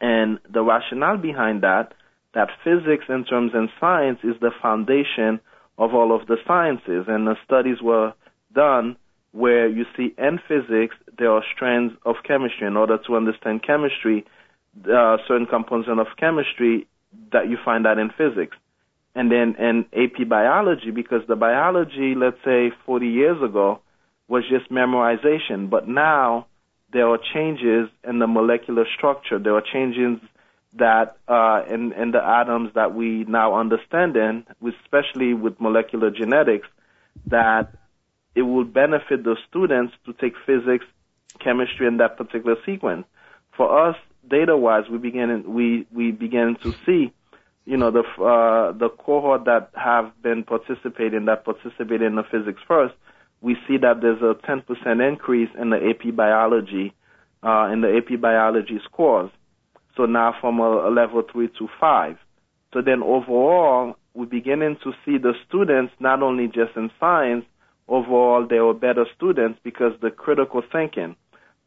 And 0.00 0.38
the 0.52 0.62
rationale 0.62 1.16
behind 1.16 1.62
that, 1.62 1.94
that 2.34 2.48
physics 2.62 3.04
in 3.08 3.24
terms 3.24 3.52
of 3.54 3.68
science 3.80 4.18
is 4.22 4.34
the 4.40 4.50
foundation 4.62 5.40
of 5.78 5.94
all 5.94 6.14
of 6.14 6.26
the 6.26 6.36
sciences. 6.46 7.06
And 7.08 7.26
the 7.26 7.36
studies 7.44 7.80
were 7.82 8.12
done 8.54 8.96
where 9.32 9.68
you 9.68 9.84
see 9.96 10.14
in 10.16 10.38
physics 10.46 10.94
there 11.18 11.30
are 11.30 11.42
strands 11.54 11.94
of 12.04 12.16
chemistry. 12.26 12.66
In 12.66 12.76
order 12.76 12.98
to 13.06 13.16
understand 13.16 13.62
chemistry, 13.66 14.24
uh, 14.84 15.16
certain 15.28 15.46
components 15.46 15.88
of 15.90 16.16
chemistry 16.18 16.86
that 17.32 17.48
you 17.48 17.56
find 17.64 17.86
out 17.86 17.98
in 17.98 18.10
physics. 18.10 18.56
And 19.14 19.30
then 19.30 19.54
in 19.58 19.86
AP 19.92 20.28
biology, 20.28 20.90
because 20.90 21.22
the 21.28 21.36
biology, 21.36 22.14
let's 22.16 22.38
say 22.44 22.72
40 22.84 23.06
years 23.06 23.42
ago, 23.42 23.80
was 24.26 24.42
just 24.48 24.70
memorization, 24.70 25.70
but 25.70 25.86
now 25.86 26.46
there 26.92 27.08
are 27.08 27.18
changes 27.32 27.88
in 28.08 28.18
the 28.18 28.26
molecular 28.26 28.86
structure. 28.96 29.38
There 29.38 29.54
are 29.54 29.62
changes 29.72 30.18
that 30.76 31.16
uh, 31.28 31.62
in, 31.72 31.92
in 31.92 32.10
the 32.10 32.22
atoms 32.22 32.70
that 32.74 32.94
we 32.94 33.24
now 33.28 33.54
understand 33.54 34.16
in, 34.16 34.44
especially 34.66 35.34
with 35.34 35.60
molecular 35.60 36.10
genetics, 36.10 36.66
that 37.26 37.72
it 38.34 38.42
will 38.42 38.64
benefit 38.64 39.22
the 39.22 39.36
students 39.48 39.94
to 40.06 40.12
take 40.12 40.34
physics, 40.44 40.84
chemistry 41.38 41.86
in 41.86 41.98
that 41.98 42.16
particular 42.16 42.56
sequence. 42.66 43.06
For 43.56 43.88
us, 43.88 43.96
data-wise, 44.28 44.84
we 44.90 44.98
begin 44.98 45.44
we 45.52 45.86
we 45.92 46.10
begin 46.10 46.56
to 46.62 46.72
see, 46.84 47.12
you 47.64 47.76
know, 47.76 47.90
the 47.90 48.02
uh, 48.20 48.72
the 48.72 48.88
cohort 48.88 49.44
that 49.44 49.70
have 49.74 50.10
been 50.22 50.42
participating 50.42 51.26
that 51.26 51.44
participate 51.44 52.02
in 52.02 52.16
the 52.16 52.24
physics 52.24 52.60
first. 52.66 52.94
We 53.40 53.56
see 53.68 53.76
that 53.76 54.00
there's 54.00 54.22
a 54.22 54.34
10% 54.48 55.06
increase 55.06 55.50
in 55.60 55.68
the 55.68 55.76
AP 55.76 56.16
biology, 56.16 56.94
uh, 57.42 57.68
in 57.70 57.82
the 57.82 57.94
AP 57.98 58.18
biology 58.18 58.80
scores. 58.84 59.30
So 59.96 60.06
now 60.06 60.34
from 60.40 60.58
a, 60.60 60.88
a 60.88 60.90
level 60.90 61.22
three 61.30 61.48
to 61.58 61.68
five. 61.80 62.16
So 62.72 62.82
then 62.82 63.02
overall, 63.02 63.94
we're 64.14 64.26
beginning 64.26 64.76
to 64.82 64.92
see 65.04 65.18
the 65.18 65.32
students 65.46 65.92
not 66.00 66.22
only 66.22 66.46
just 66.46 66.76
in 66.76 66.90
science, 66.98 67.44
overall 67.88 68.46
they 68.48 68.58
were 68.58 68.74
better 68.74 69.06
students 69.16 69.58
because 69.62 69.92
the 70.00 70.10
critical 70.10 70.62
thinking. 70.72 71.16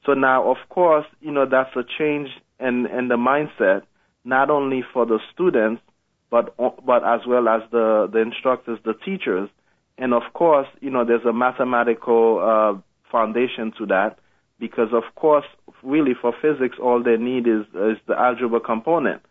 So 0.05 0.13
now, 0.13 0.49
of 0.49 0.57
course, 0.69 1.05
you 1.21 1.31
know 1.31 1.45
that's 1.49 1.75
a 1.75 1.83
change 1.97 2.29
in 2.59 2.85
in 2.87 3.07
the 3.07 3.15
mindset, 3.15 3.83
not 4.23 4.49
only 4.49 4.83
for 4.93 5.05
the 5.05 5.19
students, 5.33 5.81
but 6.29 6.55
but 6.57 7.03
as 7.03 7.21
well 7.27 7.47
as 7.47 7.61
the 7.71 8.09
the 8.11 8.19
instructors, 8.19 8.79
the 8.83 8.93
teachers, 8.93 9.49
and 9.97 10.13
of 10.13 10.23
course, 10.33 10.67
you 10.81 10.89
know 10.89 11.05
there's 11.05 11.25
a 11.25 11.33
mathematical 11.33 12.39
uh, 12.39 12.81
foundation 13.11 13.73
to 13.77 13.85
that 13.87 14.19
because 14.59 14.89
of 14.93 15.03
course, 15.15 15.45
really 15.83 16.13
for 16.19 16.33
physics, 16.41 16.77
all 16.81 17.03
they 17.03 17.17
need 17.17 17.47
is 17.47 17.65
is 17.75 17.97
the 18.07 18.15
algebra 18.17 18.59
component. 18.59 19.21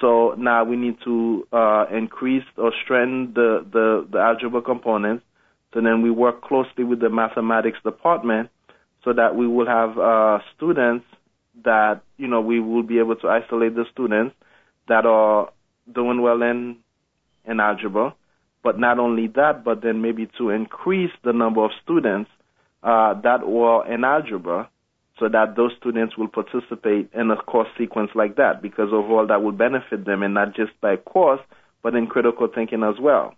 So 0.00 0.34
now 0.36 0.64
we 0.64 0.76
need 0.76 0.96
to 1.04 1.46
uh, 1.52 1.86
increase 1.90 2.44
or 2.56 2.72
strengthen 2.84 3.32
the, 3.34 3.64
the, 3.72 4.06
the 4.12 4.18
algebra 4.18 4.60
components. 4.60 5.24
So 5.72 5.80
then 5.80 6.02
we 6.02 6.10
work 6.10 6.42
closely 6.42 6.84
with 6.84 7.00
the 7.00 7.08
mathematics 7.08 7.78
department 7.82 8.50
so 9.04 9.12
that 9.12 9.36
we 9.36 9.46
will 9.46 9.66
have 9.66 9.98
uh, 9.98 10.38
students 10.54 11.06
that, 11.64 12.02
you 12.18 12.28
know, 12.28 12.40
we 12.40 12.60
will 12.60 12.82
be 12.82 12.98
able 12.98 13.16
to 13.16 13.28
isolate 13.28 13.74
the 13.74 13.84
students 13.90 14.34
that 14.88 15.06
are 15.06 15.50
doing 15.94 16.20
well 16.20 16.42
in, 16.42 16.76
in 17.46 17.60
algebra. 17.60 18.14
But 18.62 18.78
not 18.78 18.98
only 18.98 19.28
that, 19.28 19.64
but 19.64 19.82
then 19.82 20.02
maybe 20.02 20.28
to 20.38 20.50
increase 20.50 21.12
the 21.24 21.32
number 21.32 21.64
of 21.64 21.70
students 21.82 22.30
uh, 22.86 23.20
that 23.20 23.46
were 23.46 23.84
in 23.92 24.04
algebra 24.04 24.70
so 25.18 25.28
that 25.28 25.56
those 25.56 25.72
students 25.80 26.16
will 26.16 26.28
participate 26.28 27.10
in 27.12 27.30
a 27.32 27.36
course 27.36 27.68
sequence 27.76 28.10
like 28.14 28.36
that 28.36 28.62
because 28.62 28.90
overall 28.92 29.26
that 29.26 29.42
will 29.42 29.52
benefit 29.52 30.04
them 30.04 30.22
and 30.22 30.34
not 30.34 30.54
just 30.54 30.70
by 30.80 30.94
course 30.96 31.40
but 31.82 31.96
in 31.96 32.06
critical 32.06 32.48
thinking 32.54 32.84
as 32.84 32.94
well. 33.00 33.34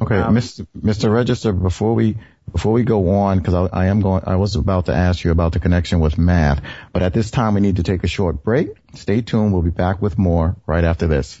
Okay, 0.00 0.18
um, 0.18 0.34
Mr. 0.34 0.66
Mr. 0.76 1.12
Register, 1.12 1.52
before 1.52 1.94
we 1.94 2.16
before 2.52 2.72
we 2.72 2.82
go 2.82 3.10
on, 3.10 3.38
because 3.38 3.54
I, 3.54 3.84
I 3.84 3.86
am 3.86 4.00
going, 4.00 4.22
I 4.26 4.36
was 4.36 4.56
about 4.56 4.86
to 4.86 4.94
ask 4.94 5.24
you 5.24 5.30
about 5.30 5.52
the 5.52 5.60
connection 5.60 6.00
with 6.00 6.18
math, 6.18 6.62
but 6.92 7.02
at 7.02 7.12
this 7.12 7.30
time 7.30 7.54
we 7.54 7.60
need 7.60 7.76
to 7.76 7.84
take 7.84 8.02
a 8.02 8.08
short 8.08 8.42
break. 8.42 8.70
Stay 8.94 9.22
tuned. 9.22 9.52
We'll 9.52 9.62
be 9.62 9.70
back 9.70 10.02
with 10.02 10.18
more 10.18 10.56
right 10.66 10.84
after 10.84 11.06
this. 11.06 11.40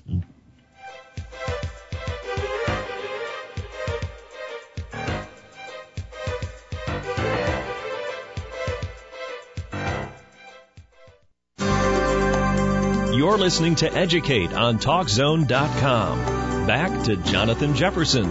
You're 13.24 13.38
listening 13.38 13.76
to 13.76 13.90
Educate 13.90 14.52
on 14.52 14.78
TalkZone.com. 14.78 16.66
Back 16.66 17.04
to 17.04 17.16
Jonathan 17.16 17.74
Jefferson. 17.74 18.30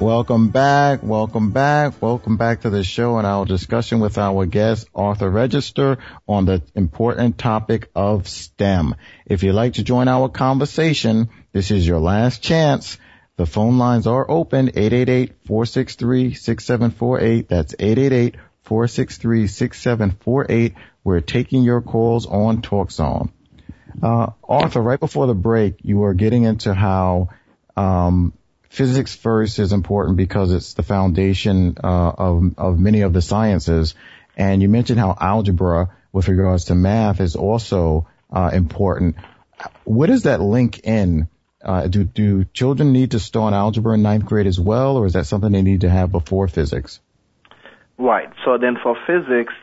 Welcome 0.00 0.48
back, 0.48 1.02
welcome 1.02 1.50
back, 1.50 2.00
welcome 2.00 2.38
back 2.38 2.62
to 2.62 2.70
the 2.70 2.82
show 2.82 3.18
and 3.18 3.26
our 3.26 3.44
discussion 3.44 4.00
with 4.00 4.16
our 4.16 4.46
guest, 4.46 4.88
Arthur 4.94 5.28
Register, 5.28 5.98
on 6.26 6.46
the 6.46 6.62
important 6.74 7.36
topic 7.36 7.90
of 7.94 8.26
STEM. 8.26 8.94
If 9.26 9.42
you'd 9.42 9.52
like 9.52 9.74
to 9.74 9.84
join 9.84 10.08
our 10.08 10.30
conversation, 10.30 11.28
this 11.52 11.70
is 11.70 11.86
your 11.86 12.00
last 12.00 12.42
chance. 12.42 12.96
The 13.36 13.44
phone 13.44 13.76
lines 13.76 14.06
are 14.06 14.30
open, 14.30 14.68
888-463-6748. 14.68 17.48
That's 17.48 17.74
888-463-6748. 17.74 20.74
We're 21.06 21.20
taking 21.20 21.62
your 21.62 21.82
calls 21.82 22.26
on 22.26 22.62
TalkZone. 22.62 23.30
Uh, 24.02 24.32
Arthur, 24.42 24.82
right 24.82 24.98
before 24.98 25.28
the 25.28 25.36
break, 25.36 25.76
you 25.84 25.98
were 25.98 26.14
getting 26.14 26.42
into 26.42 26.74
how 26.74 27.28
um, 27.76 28.32
physics 28.70 29.14
first 29.14 29.60
is 29.60 29.72
important 29.72 30.16
because 30.16 30.52
it's 30.52 30.74
the 30.74 30.82
foundation 30.82 31.76
uh, 31.78 32.12
of 32.18 32.58
of 32.58 32.80
many 32.80 33.02
of 33.02 33.12
the 33.12 33.22
sciences, 33.22 33.94
and 34.36 34.60
you 34.60 34.68
mentioned 34.68 34.98
how 34.98 35.16
algebra, 35.20 35.90
with 36.10 36.26
regards 36.26 36.64
to 36.64 36.74
math, 36.74 37.20
is 37.20 37.36
also 37.36 38.08
uh, 38.32 38.50
important. 38.52 39.14
What 39.84 40.08
does 40.08 40.24
that 40.24 40.40
link 40.40 40.80
in? 40.80 41.28
Uh, 41.64 41.86
do 41.86 42.02
do 42.02 42.44
children 42.46 42.92
need 42.92 43.12
to 43.12 43.20
start 43.20 43.54
algebra 43.54 43.94
in 43.94 44.02
ninth 44.02 44.24
grade 44.24 44.48
as 44.48 44.58
well, 44.58 44.96
or 44.96 45.06
is 45.06 45.12
that 45.12 45.26
something 45.26 45.52
they 45.52 45.62
need 45.62 45.82
to 45.82 45.88
have 45.88 46.10
before 46.10 46.48
physics? 46.48 46.98
Right. 47.98 48.28
So 48.44 48.58
then 48.58 48.76
for 48.82 48.96
physics, 49.06 49.54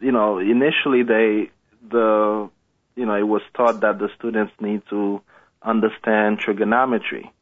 you 0.00 0.12
know, 0.12 0.38
initially 0.38 1.02
they 1.02 1.50
the 1.90 2.50
you 2.96 3.06
know 3.06 3.14
it 3.14 3.26
was 3.26 3.42
taught 3.56 3.80
that 3.80 3.98
the 3.98 4.08
students 4.18 4.52
need 4.60 4.82
to 4.90 5.20
understand 5.62 6.38
trigonometry 6.38 7.32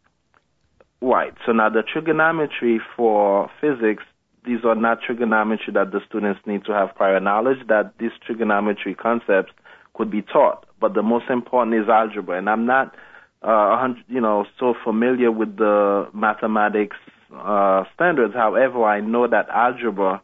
Right. 1.00 1.34
So 1.44 1.52
now 1.52 1.68
the 1.68 1.82
trigonometry 1.82 2.80
for 2.96 3.50
physics, 3.60 4.02
these 4.44 4.64
are 4.64 4.74
not 4.74 5.02
trigonometry 5.02 5.72
that 5.74 5.92
the 5.92 6.00
students 6.08 6.40
need 6.46 6.64
to 6.64 6.72
have 6.72 6.94
prior 6.94 7.20
knowledge, 7.20 7.58
that 7.68 7.92
these 7.98 8.12
trigonometry 8.24 8.94
concepts 8.94 9.52
could 9.94 10.10
be 10.10 10.22
taught. 10.22 10.66
But 10.80 10.94
the 10.94 11.02
most 11.02 11.28
important 11.28 11.76
is 11.82 11.88
algebra. 11.88 12.38
And 12.38 12.48
I'm 12.48 12.64
not, 12.64 12.94
uh, 13.42 13.88
you 14.08 14.20
know, 14.20 14.46
so 14.58 14.74
familiar 14.84 15.30
with 15.30 15.56
the 15.56 16.08
mathematics 16.14 16.96
uh, 17.34 17.84
standards. 17.94 18.34
However, 18.34 18.84
I 18.84 19.00
know 19.00 19.26
that 19.28 19.48
algebra 19.50 20.22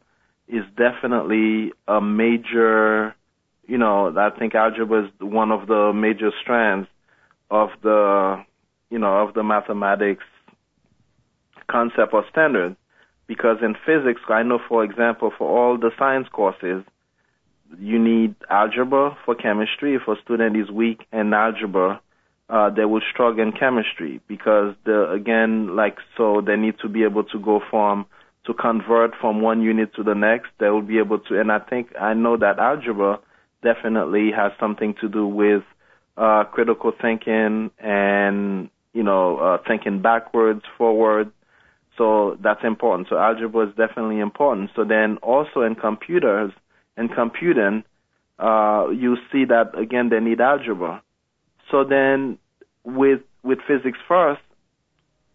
is 0.48 0.64
definitely 0.76 1.72
a 1.88 2.00
major, 2.00 3.14
you 3.66 3.78
know, 3.78 4.14
I 4.16 4.30
think 4.36 4.54
algebra 4.54 5.06
is 5.06 5.10
one 5.20 5.50
of 5.50 5.66
the 5.66 5.92
major 5.94 6.30
strands 6.42 6.88
of 7.50 7.70
the, 7.82 8.44
you 8.90 8.98
know, 8.98 9.26
of 9.26 9.34
the 9.34 9.42
mathematics 9.42 10.24
concept 11.70 12.12
or 12.12 12.24
standard 12.30 12.76
because 13.26 13.58
in 13.62 13.74
physics, 13.86 14.20
I 14.28 14.42
know, 14.42 14.58
for 14.68 14.84
example, 14.84 15.32
for 15.36 15.48
all 15.48 15.78
the 15.78 15.90
science 15.98 16.28
courses, 16.30 16.84
you 17.78 17.98
need 17.98 18.34
algebra 18.50 19.16
for 19.24 19.34
chemistry. 19.34 19.94
If 19.94 20.06
a 20.06 20.20
student 20.22 20.56
is 20.56 20.70
weak 20.70 21.06
in 21.12 21.32
algebra, 21.32 22.00
uh, 22.50 22.68
they 22.70 22.84
will 22.84 23.00
struggle 23.10 23.42
in 23.42 23.52
chemistry 23.52 24.20
because 24.28 24.74
the 24.84 25.10
again, 25.10 25.74
like 25.74 25.96
so, 26.16 26.42
they 26.44 26.56
need 26.56 26.74
to 26.82 26.88
be 26.88 27.04
able 27.04 27.24
to 27.24 27.38
go 27.38 27.62
from 27.70 28.04
to 28.46 28.54
convert 28.54 29.12
from 29.20 29.40
one 29.40 29.62
unit 29.62 29.94
to 29.94 30.02
the 30.02 30.14
next. 30.14 30.48
They 30.58 30.68
will 30.68 30.82
be 30.82 30.98
able 30.98 31.18
to, 31.20 31.40
and 31.40 31.50
I 31.52 31.58
think 31.58 31.92
I 32.00 32.14
know 32.14 32.36
that 32.36 32.58
algebra 32.58 33.20
definitely 33.62 34.30
has 34.36 34.52
something 34.58 34.94
to 35.00 35.08
do 35.08 35.26
with 35.26 35.62
uh, 36.16 36.44
critical 36.44 36.92
thinking 37.00 37.70
and 37.78 38.68
you 38.92 39.02
know 39.02 39.38
uh, 39.38 39.58
thinking 39.66 40.02
backwards, 40.02 40.62
forward, 40.76 41.32
so 41.96 42.38
that's 42.42 42.64
important. 42.64 43.08
So 43.08 43.18
algebra 43.18 43.68
is 43.68 43.74
definitely 43.76 44.20
important. 44.20 44.70
So 44.74 44.84
then 44.84 45.18
also 45.18 45.60
in 45.60 45.74
computers 45.74 46.52
and 46.96 47.12
computing, 47.14 47.84
uh, 48.38 48.88
you 48.90 49.16
see 49.30 49.44
that 49.46 49.78
again 49.78 50.08
they 50.08 50.20
need 50.20 50.40
algebra. 50.40 51.02
So 51.70 51.84
then 51.84 52.38
with 52.84 53.20
with 53.42 53.58
physics 53.66 53.98
first, 54.08 54.40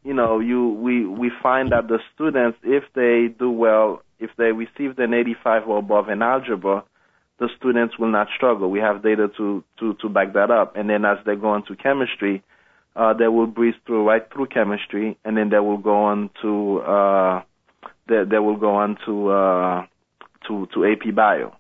you 0.04 0.14
know, 0.14 0.40
you 0.40 0.70
we 0.70 1.06
we 1.06 1.32
find 1.42 1.72
that 1.72 1.88
the 1.88 2.00
students, 2.14 2.58
if 2.64 2.84
they 2.94 3.28
do 3.28 3.52
well, 3.52 4.02
if 4.20 4.32
they 4.38 4.52
receive 4.52 4.98
an 5.00 5.14
85 5.14 5.68
or 5.68 5.80
above 5.80 6.10
in 6.10 6.22
algebra, 6.22 6.84
the 7.40 7.50
students 7.58 7.98
will 8.00 8.12
not 8.12 8.28
struggle. 8.36 8.70
We 8.70 8.80
have 8.80 9.04
data 9.04 9.30
to 9.38 9.64
to 9.80 9.94
to 9.96 10.10
back 10.10 10.34
that 10.34 10.52
up. 10.52 10.76
And 10.76 10.90
then 10.90 11.06
as 11.06 11.18
they 11.26 11.36
go 11.36 11.56
into 11.56 11.76
chemistry, 11.76 12.44
uh, 12.96 13.14
they 13.14 13.28
will 13.28 13.48
breeze 13.48 13.76
through 13.86 14.08
right 14.08 14.24
through 14.32 14.48
chemistry, 14.48 15.18
and 15.24 15.38
then 15.38 15.50
they 15.50 15.60
will 15.60 15.78
go 15.78 16.06
on 16.06 16.30
to 16.42 16.80
uh, 16.80 17.42
they, 18.08 18.24
they 18.30 18.40
will 18.40 18.58
go 18.58 18.76
on 18.76 18.98
to 19.06 19.30
uh, 19.30 19.86
to 20.48 20.68
to 20.74 20.86
AP 20.86 21.14
Bio, 21.14 21.56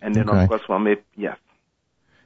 and 0.00 0.14
then 0.14 0.28
okay. 0.28 0.42
of 0.42 0.48
course 0.48 0.62
from 0.66 0.86
AP, 0.86 1.02
yes. 1.16 1.36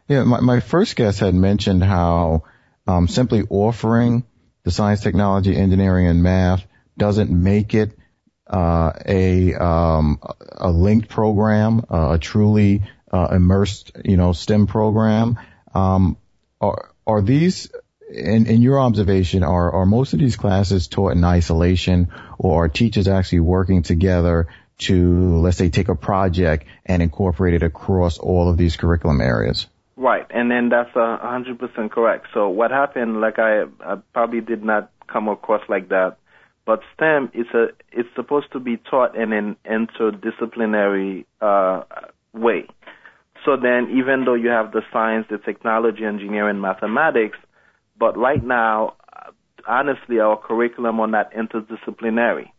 Yeah, 0.06 0.24
my, 0.24 0.40
my 0.40 0.60
first 0.60 0.96
guest 0.96 1.20
had 1.20 1.34
mentioned 1.34 1.82
how 1.82 2.44
um, 2.86 3.08
simply 3.08 3.42
offering 3.48 4.24
the 4.64 4.70
science, 4.70 5.00
technology, 5.00 5.56
engineering, 5.56 6.06
and 6.06 6.22
math 6.22 6.64
doesn't 6.96 7.30
make 7.30 7.74
it 7.74 7.96
uh, 8.46 8.92
a 9.06 9.54
um, 9.54 10.18
a 10.52 10.70
linked 10.70 11.08
program, 11.08 11.84
uh, 11.90 12.12
a 12.12 12.18
truly 12.18 12.82
uh, 13.12 13.28
immersed, 13.32 13.92
you 14.04 14.16
know, 14.16 14.32
STEM 14.32 14.66
program. 14.66 15.38
Um, 15.74 16.16
are 16.60 16.90
are 17.06 17.22
these 17.22 17.70
in, 18.14 18.46
in 18.46 18.62
your 18.62 18.80
observation, 18.80 19.42
are, 19.42 19.72
are 19.72 19.86
most 19.86 20.12
of 20.12 20.18
these 20.18 20.36
classes 20.36 20.88
taught 20.88 21.12
in 21.12 21.24
isolation 21.24 22.08
or 22.38 22.64
are 22.64 22.68
teachers 22.68 23.08
actually 23.08 23.40
working 23.40 23.82
together 23.82 24.48
to, 24.78 25.38
let's 25.38 25.56
say, 25.56 25.68
take 25.68 25.88
a 25.88 25.94
project 25.94 26.66
and 26.84 27.02
incorporate 27.02 27.54
it 27.54 27.62
across 27.62 28.18
all 28.18 28.48
of 28.48 28.56
these 28.56 28.76
curriculum 28.76 29.20
areas? 29.20 29.66
Right, 29.96 30.26
and 30.30 30.50
then 30.50 30.70
that's 30.70 30.94
a 30.96 31.18
hundred 31.18 31.58
percent 31.58 31.92
correct. 31.92 32.26
So 32.34 32.48
what 32.48 32.72
happened, 32.72 33.20
like 33.20 33.38
I, 33.38 33.62
I 33.80 33.96
probably 34.12 34.40
did 34.40 34.64
not 34.64 34.90
come 35.06 35.28
across 35.28 35.62
like 35.68 35.88
that, 35.90 36.16
but 36.66 36.80
STEM 36.94 37.30
is 37.32 37.46
a 37.54 37.66
it's 37.92 38.08
supposed 38.16 38.50
to 38.52 38.58
be 38.60 38.76
taught 38.76 39.14
in 39.16 39.32
an 39.32 39.56
interdisciplinary 39.64 41.26
uh, 41.40 41.84
way. 42.32 42.66
So 43.44 43.56
then, 43.56 43.90
even 43.96 44.24
though 44.24 44.34
you 44.34 44.48
have 44.48 44.72
the 44.72 44.82
science, 44.92 45.26
the 45.30 45.38
technology, 45.38 46.04
engineering, 46.04 46.60
mathematics, 46.60 47.38
but 47.96 48.16
right 48.16 48.42
now, 48.42 48.94
honestly, 49.68 50.18
our 50.18 50.36
curriculum 50.36 50.98
are 50.98 51.06
not 51.06 51.32
interdisciplinary. 51.32 52.50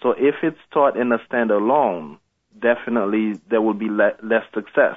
So 0.00 0.10
if 0.12 0.36
it's 0.44 0.58
taught 0.72 0.96
in 0.96 1.10
a 1.10 1.18
standalone, 1.18 2.18
definitely 2.60 3.40
there 3.50 3.62
will 3.62 3.74
be 3.74 3.88
le- 3.88 4.16
less 4.22 4.44
success. 4.54 4.96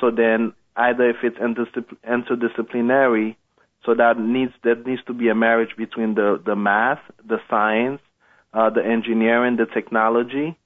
So 0.00 0.10
then 0.10 0.52
either 0.76 1.10
if 1.10 1.16
it's 1.22 1.38
interdisciplinary, 1.38 3.36
so 3.84 3.94
that 3.94 4.18
needs 4.18 4.52
there 4.62 4.76
needs 4.76 5.02
to 5.06 5.12
be 5.12 5.28
a 5.28 5.34
marriage 5.34 5.76
between 5.76 6.14
the 6.14 6.40
the 6.44 6.56
math, 6.56 7.00
the 7.26 7.38
science, 7.48 8.00
uh, 8.52 8.70
the 8.70 8.84
engineering, 8.84 9.56
the 9.56 9.66
technology, 9.66 10.56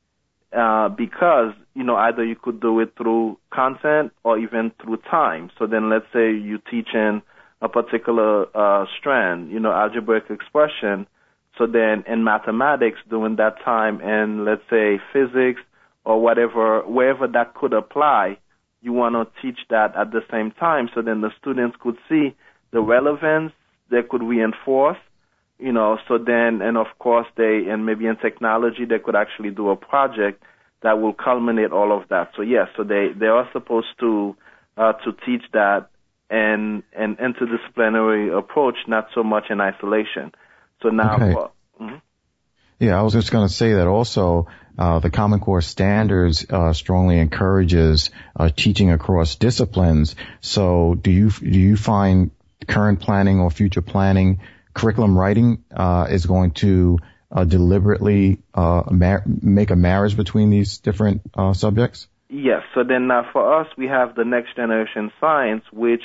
uh, 0.57 0.89
because 0.89 1.53
you 1.75 1.83
know 1.85 1.97
either 1.97 2.25
you 2.25 2.37
could 2.37 2.61
do 2.61 2.79
it 2.81 2.95
through 2.97 3.39
content 3.53 4.13
or 4.25 4.39
even 4.39 4.73
through 4.83 4.99
time. 5.11 5.51
So 5.59 5.67
then 5.67 5.91
let's 5.91 6.07
say 6.13 6.33
you 6.33 6.59
teach 6.71 6.89
in 6.95 7.23
a 7.61 7.69
particular 7.69 8.47
uh, 8.57 8.87
strand, 8.99 9.51
you 9.51 9.59
know, 9.59 9.73
algebraic 9.73 10.31
expression. 10.31 11.07
So 11.57 11.67
then 11.67 12.05
in 12.07 12.23
mathematics 12.23 12.99
during 13.11 13.37
that 13.37 13.61
time 13.65 14.01
and 14.01 14.45
let's 14.45 14.63
say 14.71 15.01
physics 15.13 15.61
or 16.05 16.21
whatever, 16.21 16.83
wherever 16.83 17.27
that 17.27 17.55
could 17.55 17.73
apply, 17.73 18.39
you 18.81 18.93
want 18.93 19.15
to 19.15 19.43
teach 19.43 19.59
that 19.71 19.97
at 19.97 20.13
the 20.13 20.21
same 20.31 20.53
time 20.53 20.89
so 20.95 21.03
then 21.03 21.21
the 21.21 21.31
students 21.41 21.77
could 21.81 21.97
see 22.09 22.35
the 22.71 22.81
relevance, 22.81 23.53
they 23.91 24.03
could 24.09 24.23
reinforce, 24.23 24.99
you 25.59 25.73
know, 25.73 25.99
so 26.07 26.19
then, 26.19 26.63
and 26.63 26.77
of 26.77 26.87
course 26.99 27.27
they, 27.37 27.65
and 27.69 27.85
maybe 27.87 28.07
in 28.07 28.17
technology, 28.17 28.85
they 28.89 28.99
could 28.99 29.17
actually 29.17 29.51
do 29.51 29.71
a 29.71 29.77
project 29.77 30.43
that 30.83 31.01
will 31.01 31.13
culminate 31.13 31.73
all 31.73 31.97
of 31.97 32.09
that. 32.09 32.31
So 32.37 32.43
yes, 32.43 32.69
so 32.77 32.85
they, 32.85 33.09
they 33.19 33.27
are 33.27 33.49
supposed 33.53 33.89
to, 34.01 34.37
uh, 34.77 34.93
to 35.05 35.13
teach 35.27 35.43
that 35.53 35.89
and 36.31 36.83
an 36.93 37.17
interdisciplinary 37.17 38.37
approach, 38.37 38.77
not 38.87 39.09
so 39.15 39.25
much 39.25 39.45
in 39.51 39.61
isolation. 39.61 40.33
So 40.83 40.91
now, 40.91 41.17
okay. 41.17 41.33
uh, 41.33 41.83
mm-hmm. 41.83 41.97
Yeah, 42.79 42.99
I 42.99 43.03
was 43.03 43.13
just 43.13 43.31
going 43.31 43.47
to 43.47 43.53
say 43.53 43.75
that 43.75 43.87
also. 43.87 44.47
Uh, 44.79 45.01
the 45.01 45.11
Common 45.11 45.41
Core 45.41 45.61
Standards 45.61 46.47
uh, 46.49 46.73
strongly 46.73 47.19
encourages 47.19 48.11
uh, 48.37 48.49
teaching 48.55 48.93
across 48.93 49.35
disciplines. 49.35 50.15
So, 50.41 50.95
do 50.95 51.11
you 51.11 51.31
do 51.31 51.59
you 51.59 51.77
find 51.77 52.31
current 52.67 53.01
planning 53.01 53.41
or 53.41 53.51
future 53.51 53.83
planning 53.83 54.41
curriculum 54.75 55.19
writing 55.19 55.65
uh, 55.75 56.07
is 56.09 56.27
going 56.27 56.53
to 56.53 56.99
uh, 57.33 57.43
deliberately 57.45 58.39
mar- 58.55 59.25
make 59.27 59.71
a 59.71 59.77
marriage 59.77 60.17
between 60.17 60.51
these 60.51 60.79
different 60.79 61.23
subjects? 61.55 62.07
Yes. 62.29 62.63
So 62.75 62.85
then 62.85 63.11
uh, 63.11 63.23
for 63.33 63.61
us, 63.61 63.69
we 63.77 63.87
have 63.87 64.15
the 64.15 64.25
next 64.25 64.55
generation 64.55 65.11
science, 65.21 65.65
which 65.73 66.03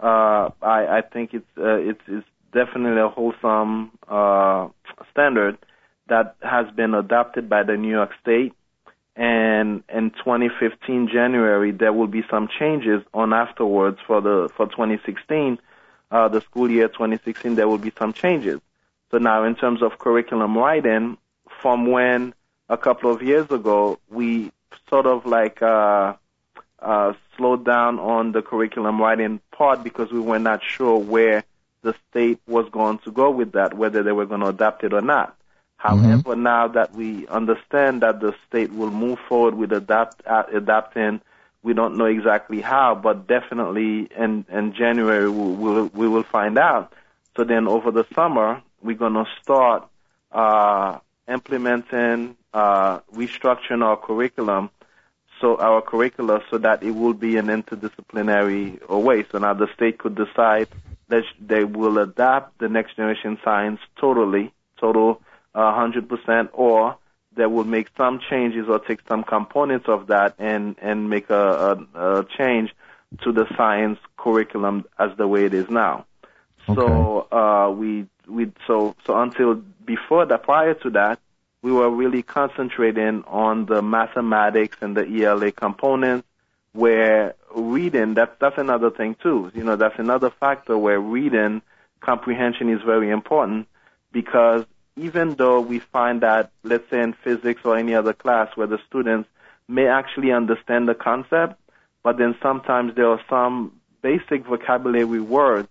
uh, 0.00 0.50
I, 0.62 0.98
I 0.98 1.02
think 1.12 1.34
it's, 1.34 1.46
uh, 1.58 1.76
it's, 1.76 2.00
it's 2.06 2.26
definitely 2.52 3.00
a 3.00 3.08
wholesome 3.08 3.92
uh, 4.08 4.68
standard 5.12 5.58
that 6.08 6.36
has 6.42 6.70
been 6.74 6.94
adopted 6.94 7.48
by 7.48 7.62
the 7.62 7.76
New 7.76 7.90
York 7.90 8.10
State. 8.20 8.52
And 9.16 9.82
in 9.92 10.10
2015 10.10 11.08
January, 11.08 11.72
there 11.72 11.92
will 11.92 12.06
be 12.06 12.22
some 12.30 12.48
changes 12.58 13.02
on 13.12 13.32
afterwards 13.32 13.98
for 14.06 14.20
the 14.20 14.48
for 14.56 14.66
2016, 14.66 15.58
uh, 16.10 16.28
the 16.28 16.40
school 16.40 16.70
year 16.70 16.88
2016. 16.88 17.56
There 17.56 17.66
will 17.66 17.78
be 17.78 17.92
some 17.98 18.12
changes. 18.12 18.60
So 19.10 19.18
now, 19.18 19.44
in 19.44 19.56
terms 19.56 19.82
of 19.82 19.98
curriculum 19.98 20.56
writing, 20.56 21.16
from 21.60 21.90
when 21.90 22.34
a 22.68 22.76
couple 22.76 23.10
of 23.10 23.22
years 23.22 23.50
ago 23.50 23.98
we 24.08 24.52
sort 24.88 25.06
of 25.06 25.26
like 25.26 25.62
uh, 25.62 26.14
uh, 26.78 27.12
slowed 27.36 27.64
down 27.64 27.98
on 27.98 28.32
the 28.32 28.42
curriculum 28.42 29.00
writing 29.00 29.40
part 29.50 29.82
because 29.82 30.12
we 30.12 30.20
were 30.20 30.38
not 30.38 30.62
sure 30.62 30.98
where 30.98 31.44
the 31.82 31.94
state 32.10 32.40
was 32.46 32.68
going 32.70 32.98
to 32.98 33.10
go 33.10 33.30
with 33.30 33.52
that, 33.52 33.74
whether 33.74 34.02
they 34.02 34.12
were 34.12 34.26
going 34.26 34.40
to 34.40 34.48
adopt 34.48 34.84
it 34.84 34.92
or 34.92 35.00
not. 35.00 35.37
Mm-hmm. 35.80 36.10
However, 36.10 36.36
now 36.36 36.68
that 36.68 36.94
we 36.94 37.26
understand 37.28 38.02
that 38.02 38.20
the 38.20 38.34
state 38.48 38.72
will 38.72 38.90
move 38.90 39.18
forward 39.28 39.54
with 39.54 39.72
adapt, 39.72 40.26
uh, 40.26 40.44
adapting, 40.52 41.20
we 41.62 41.72
don't 41.72 41.96
know 41.96 42.06
exactly 42.06 42.60
how, 42.60 42.94
but 42.94 43.26
definitely 43.26 44.08
in, 44.16 44.44
in 44.50 44.74
January 44.74 45.28
we 45.28 45.54
will, 45.54 45.86
we 45.94 46.08
will 46.08 46.22
find 46.24 46.58
out. 46.58 46.92
So 47.36 47.44
then 47.44 47.68
over 47.68 47.90
the 47.90 48.04
summer, 48.14 48.62
we're 48.82 48.96
going 48.96 49.14
to 49.14 49.26
start 49.42 49.88
uh, 50.32 50.98
implementing, 51.28 52.36
uh, 52.52 53.00
restructuring 53.14 53.84
our 53.84 53.96
curriculum, 53.96 54.70
so 55.40 55.56
our 55.58 55.82
curricula, 55.82 56.42
so 56.50 56.58
that 56.58 56.82
it 56.82 56.90
will 56.90 57.14
be 57.14 57.36
an 57.36 57.46
interdisciplinary 57.46 58.88
way. 58.88 59.24
So 59.30 59.38
now 59.38 59.54
the 59.54 59.68
state 59.74 59.98
could 59.98 60.16
decide 60.16 60.68
that 61.08 61.24
they 61.40 61.62
will 61.64 61.98
adapt 61.98 62.58
the 62.58 62.68
next 62.68 62.96
generation 62.96 63.38
science 63.44 63.80
totally, 64.00 64.52
total 64.78 65.22
100%, 65.60 66.48
or 66.52 66.96
they 67.36 67.46
will 67.46 67.64
make 67.64 67.88
some 67.96 68.20
changes 68.28 68.68
or 68.68 68.78
take 68.78 69.00
some 69.08 69.22
components 69.22 69.86
of 69.88 70.08
that 70.08 70.34
and 70.38 70.76
and 70.80 71.08
make 71.08 71.30
a, 71.30 71.86
a, 71.94 72.18
a 72.18 72.26
change 72.36 72.74
to 73.22 73.32
the 73.32 73.46
science 73.56 73.98
curriculum 74.16 74.84
as 74.98 75.10
the 75.16 75.26
way 75.26 75.44
it 75.44 75.54
is 75.54 75.70
now. 75.70 76.04
So 76.66 77.26
uh, 77.32 77.70
we 77.70 78.06
we 78.26 78.52
so 78.66 78.94
so 79.06 79.18
until 79.18 79.54
before 79.84 80.26
that, 80.26 80.42
prior 80.42 80.74
to 80.74 80.90
that, 80.90 81.18
we 81.62 81.72
were 81.72 81.88
really 81.88 82.22
concentrating 82.22 83.24
on 83.26 83.66
the 83.66 83.80
mathematics 83.80 84.76
and 84.80 84.96
the 84.96 85.06
ELA 85.06 85.52
components. 85.52 86.26
Where 86.72 87.34
reading, 87.54 88.14
that's 88.14 88.32
that's 88.38 88.58
another 88.58 88.90
thing 88.90 89.16
too. 89.22 89.50
You 89.54 89.64
know, 89.64 89.76
that's 89.76 89.98
another 89.98 90.30
factor 90.30 90.76
where 90.76 91.00
reading 91.00 91.62
comprehension 92.00 92.68
is 92.68 92.82
very 92.82 93.10
important 93.10 93.66
because 94.12 94.66
even 94.98 95.34
though 95.36 95.60
we 95.60 95.78
find 95.78 96.22
that, 96.22 96.50
let's 96.62 96.88
say 96.90 97.00
in 97.00 97.12
physics 97.12 97.62
or 97.64 97.76
any 97.76 97.94
other 97.94 98.12
class 98.12 98.48
where 98.56 98.66
the 98.66 98.78
students 98.86 99.28
may 99.68 99.86
actually 99.86 100.32
understand 100.32 100.88
the 100.88 100.94
concept, 100.94 101.54
but 102.02 102.18
then 102.18 102.34
sometimes 102.42 102.94
there 102.94 103.08
are 103.08 103.20
some 103.28 103.80
basic 104.02 104.44
vocabulary 104.46 105.20
words 105.20 105.68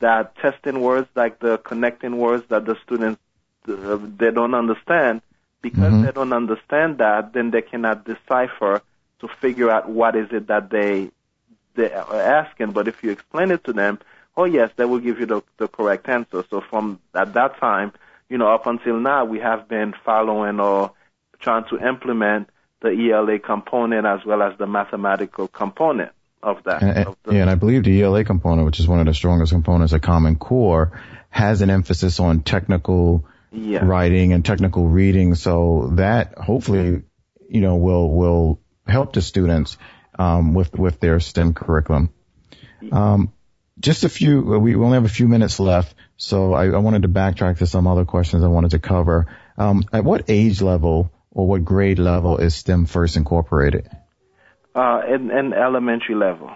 that 0.00 0.36
testing 0.36 0.80
words 0.80 1.08
like 1.14 1.38
the 1.40 1.58
connecting 1.58 2.16
words 2.18 2.44
that 2.48 2.64
the 2.64 2.76
students 2.84 3.20
uh, 3.68 3.98
they 4.16 4.30
don't 4.30 4.54
understand. 4.54 5.20
Because 5.60 5.92
Mhm. 5.94 6.02
they 6.02 6.12
don't 6.12 6.32
understand 6.32 6.98
that 6.98 7.32
then 7.32 7.50
they 7.50 7.62
cannot 7.62 8.04
decipher 8.04 8.80
to 9.20 9.28
figure 9.40 9.70
out 9.70 9.88
what 9.88 10.14
is 10.14 10.28
it 10.32 10.46
that 10.46 10.70
they 10.70 11.10
they 11.74 11.92
are 11.92 12.20
asking. 12.20 12.70
But 12.72 12.86
if 12.88 13.02
you 13.02 13.10
explain 13.10 13.50
it 13.50 13.64
to 13.64 13.72
them 13.72 13.98
oh 14.36 14.44
yes 14.44 14.70
they 14.76 14.84
will 14.84 15.00
give 15.00 15.18
you 15.18 15.26
the, 15.26 15.42
the 15.56 15.66
correct 15.68 16.08
answer. 16.08 16.44
So 16.50 16.60
from 16.60 17.00
at 17.14 17.34
that 17.34 17.58
time 17.58 17.92
you 18.28 18.38
know 18.38 18.48
up 18.52 18.66
until 18.66 18.98
now 18.98 19.24
we 19.24 19.38
have 19.40 19.68
been 19.68 19.94
following 20.04 20.60
or 20.60 20.92
trying 21.40 21.64
to 21.70 21.78
implement 21.78 22.48
the 22.80 22.90
ELA 22.90 23.38
component 23.38 24.06
as 24.06 24.24
well 24.24 24.42
as 24.42 24.56
the 24.58 24.66
mathematical 24.66 25.48
component 25.48 26.12
of 26.42 26.62
that 26.64 26.82
And, 26.82 27.06
of 27.08 27.16
the- 27.24 27.34
yeah, 27.34 27.40
and 27.42 27.50
I 27.50 27.56
believe 27.56 27.84
the 27.84 28.02
ELA 28.02 28.24
component, 28.24 28.66
which 28.66 28.78
is 28.80 28.86
one 28.86 29.00
of 29.00 29.06
the 29.06 29.14
strongest 29.14 29.52
components 29.52 29.92
of 29.92 30.00
Common 30.02 30.36
Core, 30.36 31.00
has 31.30 31.60
an 31.62 31.70
emphasis 31.70 32.20
on 32.20 32.42
technical 32.42 33.26
yeah. 33.50 33.84
writing 33.84 34.32
and 34.32 34.44
technical 34.44 34.86
reading. 34.86 35.34
So 35.34 35.90
that 35.94 36.38
hopefully, 36.38 37.02
you 37.48 37.60
know, 37.60 37.76
will 37.76 38.08
will 38.10 38.60
help 38.86 39.12
the 39.12 39.22
students 39.22 39.76
um, 40.18 40.54
with 40.54 40.72
with 40.78 41.00
their 41.00 41.18
STEM 41.20 41.54
curriculum. 41.54 42.10
Um, 42.92 43.32
just 43.80 44.04
a 44.04 44.08
few. 44.08 44.40
We 44.42 44.74
only 44.76 44.94
have 44.94 45.04
a 45.04 45.08
few 45.08 45.26
minutes 45.28 45.58
left, 45.58 45.94
so 46.18 46.52
I, 46.52 46.66
I 46.66 46.78
wanted 46.78 47.02
to 47.02 47.08
backtrack 47.08 47.58
to 47.58 47.66
some 47.66 47.86
other 47.86 48.04
questions 48.04 48.44
I 48.44 48.48
wanted 48.48 48.72
to 48.72 48.78
cover. 48.78 49.26
Um, 49.56 49.84
at 49.92 50.04
what 50.04 50.28
age 50.28 50.60
level 50.60 51.10
or 51.30 51.46
what 51.46 51.64
grade 51.64 51.98
level 51.98 52.36
is 52.36 52.54
STEM 52.54 52.84
First 52.86 53.16
incorporated? 53.16 53.88
uh, 54.74 55.02
in, 55.08 55.30
in 55.30 55.52
elementary 55.52 56.14
level. 56.14 56.50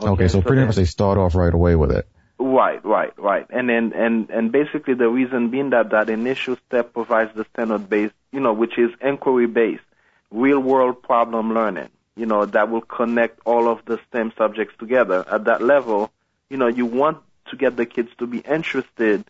Okay, 0.00 0.28
so 0.28 0.42
pretty 0.42 0.56
then- 0.56 0.66
much 0.66 0.76
they 0.76 0.84
start 0.84 1.16
off 1.18 1.34
right 1.34 1.52
away 1.54 1.76
with 1.76 1.90
it. 1.92 2.06
Right, 2.38 2.84
right, 2.84 3.18
right. 3.18 3.46
And 3.48 3.68
then, 3.70 3.94
and, 3.94 4.28
and 4.28 4.52
basically 4.52 4.92
the 4.92 5.08
reason 5.08 5.50
being 5.50 5.70
that 5.70 5.90
that 5.90 6.10
initial 6.10 6.56
step 6.66 6.92
provides 6.92 7.34
the 7.34 7.46
standard 7.54 7.88
based, 7.88 8.12
you 8.30 8.40
know, 8.40 8.52
which 8.52 8.76
is 8.78 8.90
inquiry 9.00 9.46
based, 9.46 9.82
real 10.30 10.60
world 10.60 11.02
problem 11.02 11.54
learning, 11.54 11.88
you 12.14 12.26
know, 12.26 12.44
that 12.44 12.68
will 12.68 12.82
connect 12.82 13.40
all 13.46 13.68
of 13.68 13.82
the 13.86 13.98
STEM 14.08 14.34
subjects 14.36 14.74
together. 14.78 15.24
At 15.30 15.44
that 15.44 15.62
level, 15.62 16.10
you 16.50 16.58
know, 16.58 16.66
you 16.66 16.84
want 16.84 17.22
to 17.50 17.56
get 17.56 17.76
the 17.76 17.86
kids 17.86 18.10
to 18.18 18.26
be 18.26 18.38
interested 18.38 19.24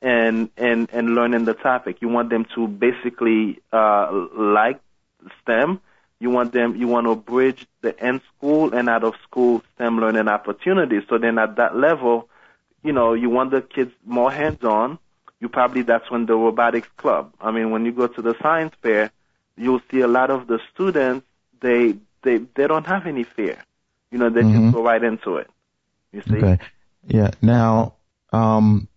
in, 0.00 0.50
in, 0.56 0.88
in 0.92 1.14
learning 1.14 1.44
the 1.44 1.54
topic. 1.54 2.02
You 2.02 2.08
want 2.08 2.30
them 2.30 2.46
to 2.54 2.66
basically, 2.66 3.60
uh, 3.72 4.10
like 4.34 4.80
STEM. 5.42 5.80
You 6.18 6.30
want 6.30 6.52
them, 6.52 6.76
you 6.76 6.86
want 6.86 7.06
to 7.06 7.16
bridge 7.16 7.66
the 7.80 7.96
in 8.04 8.20
school 8.36 8.74
and 8.74 8.88
out 8.88 9.02
of 9.02 9.14
school 9.24 9.62
STEM 9.74 9.98
learning 10.00 10.28
opportunities. 10.28 11.02
So 11.08 11.18
then 11.18 11.38
at 11.38 11.56
that 11.56 11.76
level, 11.76 12.28
you 12.82 12.92
know, 12.92 13.14
you 13.14 13.28
want 13.30 13.50
the 13.50 13.60
kids 13.62 13.92
more 14.04 14.30
hands-on. 14.30 14.98
You 15.40 15.48
probably 15.48 15.82
that's 15.82 16.08
when 16.10 16.26
the 16.26 16.36
robotics 16.36 16.88
club. 16.96 17.32
I 17.40 17.50
mean, 17.50 17.70
when 17.72 17.84
you 17.84 17.90
go 17.92 18.06
to 18.06 18.22
the 18.22 18.36
science 18.40 18.74
fair, 18.82 19.10
you'll 19.56 19.82
see 19.90 20.00
a 20.00 20.06
lot 20.06 20.30
of 20.30 20.46
the 20.46 20.60
students. 20.72 21.26
They 21.60 21.96
they 22.22 22.38
they 22.54 22.66
don't 22.68 22.86
have 22.86 23.06
any 23.06 23.24
fear. 23.24 23.58
You 24.12 24.18
know, 24.18 24.30
they 24.30 24.42
Mhm. 24.42 24.52
just 24.52 24.74
go 24.74 24.82
right 24.84 25.02
into 25.02 25.38
it. 25.38 25.50
You 26.12 26.22
see? 26.22 26.36
Okay. 26.44 26.58
Yeah. 27.06 27.30
Now, 27.40 27.94
um, 28.32 28.88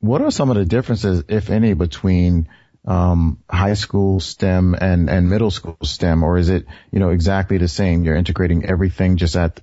what 0.00 0.22
are 0.22 0.30
some 0.30 0.50
of 0.50 0.56
the 0.56 0.64
differences, 0.64 1.24
if 1.28 1.50
any, 1.50 1.74
between 1.74 2.48
um, 2.86 3.42
high 3.50 3.74
school 3.74 4.20
STEM 4.20 4.74
and, 4.74 5.10
and 5.10 5.28
middle 5.28 5.50
school 5.50 5.78
STEM, 5.82 6.22
or 6.22 6.38
is 6.38 6.48
it 6.48 6.66
you 6.92 7.00
know 7.00 7.10
exactly 7.10 7.58
the 7.58 7.68
same? 7.68 8.04
You're 8.04 8.16
integrating 8.16 8.64
everything 8.64 9.16
just 9.16 9.36
at 9.36 9.60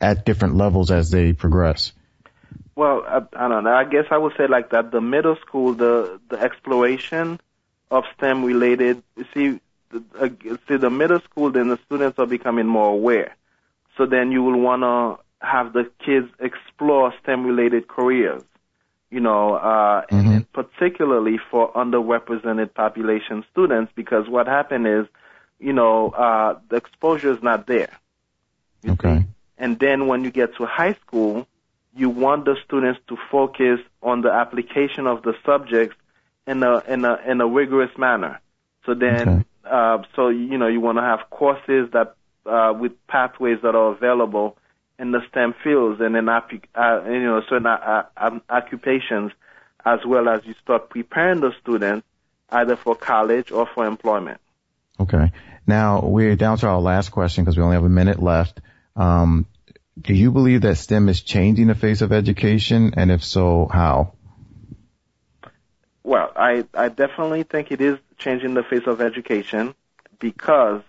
at 0.00 0.24
different 0.24 0.56
levels 0.56 0.90
as 0.90 1.10
they 1.10 1.32
progress. 1.32 1.92
Well, 2.74 3.02
I, 3.06 3.44
I 3.44 3.48
don't 3.48 3.64
know. 3.64 3.74
I 3.74 3.84
guess 3.84 4.06
I 4.10 4.16
would 4.16 4.32
say 4.38 4.46
like 4.46 4.70
that. 4.70 4.90
The 4.90 5.00
middle 5.00 5.36
school, 5.36 5.74
the 5.74 6.20
the 6.28 6.40
exploration 6.40 7.40
of 7.90 8.04
STEM 8.16 8.44
related. 8.44 9.02
You 9.16 9.26
see, 9.34 9.60
the, 9.90 10.02
uh, 10.18 10.56
see 10.68 10.76
the 10.76 10.90
middle 10.90 11.20
school, 11.20 11.50
then 11.50 11.68
the 11.68 11.78
students 11.84 12.18
are 12.18 12.26
becoming 12.26 12.66
more 12.66 12.88
aware. 12.88 13.36
So 13.98 14.06
then 14.06 14.32
you 14.32 14.42
will 14.42 14.58
want 14.58 14.82
to 14.82 15.22
have 15.42 15.72
the 15.72 15.90
kids 16.04 16.28
explore 16.38 17.12
STEM 17.22 17.44
related 17.44 17.88
careers. 17.88 18.42
You 19.10 19.20
know, 19.20 19.54
uh, 19.54 20.04
and, 20.08 20.26
Mhm. 20.26 20.34
and 20.36 20.52
particularly 20.52 21.38
for 21.50 21.70
underrepresented 21.74 22.72
population 22.72 23.44
students, 23.50 23.92
because 23.94 24.26
what 24.28 24.46
happened 24.46 24.86
is, 24.86 25.06
you 25.58 25.74
know, 25.74 26.10
uh, 26.10 26.58
the 26.70 26.76
exposure 26.76 27.32
is 27.32 27.42
not 27.42 27.66
there. 27.66 27.90
Okay. 28.88 29.18
see? 29.18 29.26
And 29.58 29.78
then 29.78 30.06
when 30.06 30.24
you 30.24 30.30
get 30.30 30.56
to 30.56 30.64
high 30.66 30.94
school, 31.06 31.46
you 31.94 32.08
want 32.08 32.46
the 32.46 32.56
students 32.64 33.00
to 33.08 33.16
focus 33.30 33.80
on 34.02 34.22
the 34.22 34.32
application 34.32 35.06
of 35.06 35.22
the 35.22 35.34
subjects 35.44 35.96
in 36.46 36.62
a 36.62 36.78
in 36.88 37.04
a 37.04 37.20
in 37.26 37.40
a 37.40 37.46
rigorous 37.46 37.96
manner. 37.98 38.40
So 38.86 38.94
then, 38.94 39.28
Okay. 39.28 39.44
uh, 39.64 40.02
so 40.16 40.28
you 40.28 40.56
know, 40.58 40.68
you 40.68 40.80
want 40.80 40.98
to 40.98 41.02
have 41.02 41.28
courses 41.30 41.90
that 41.92 42.14
uh, 42.46 42.72
with 42.76 42.92
pathways 43.06 43.60
that 43.62 43.74
are 43.74 43.92
available 43.92 44.56
in 45.02 45.10
the 45.10 45.20
STEM 45.28 45.52
fields 45.64 46.00
and 46.00 46.16
in 46.16 46.28
uh, 46.28 46.40
you 46.54 47.24
know 47.24 47.42
certain 47.48 47.66
uh, 47.66 48.04
uh, 48.16 48.38
occupations, 48.48 49.32
as 49.84 49.98
well 50.06 50.28
as 50.28 50.46
you 50.46 50.54
start 50.62 50.88
preparing 50.90 51.40
the 51.40 51.50
students 51.60 52.06
either 52.48 52.76
for 52.76 52.94
college 52.94 53.50
or 53.50 53.66
for 53.74 53.84
employment. 53.84 54.40
Okay. 55.00 55.32
Now 55.66 56.02
we're 56.04 56.36
down 56.36 56.58
to 56.58 56.68
our 56.68 56.80
last 56.80 57.10
question 57.10 57.42
because 57.42 57.56
we 57.56 57.64
only 57.64 57.74
have 57.74 57.84
a 57.84 57.88
minute 57.88 58.22
left. 58.22 58.60
Um, 58.94 59.46
do 60.00 60.14
you 60.14 60.30
believe 60.30 60.60
that 60.60 60.76
STEM 60.76 61.08
is 61.08 61.20
changing 61.20 61.66
the 61.66 61.74
face 61.74 62.00
of 62.00 62.12
education, 62.12 62.94
and 62.96 63.10
if 63.10 63.24
so, 63.24 63.68
how? 63.70 64.14
Well, 66.04 66.32
I, 66.36 66.64
I 66.74 66.88
definitely 66.88 67.42
think 67.42 67.72
it 67.72 67.80
is 67.80 67.98
changing 68.18 68.54
the 68.54 68.62
face 68.62 68.86
of 68.86 69.00
education 69.00 69.74
because 70.20 70.82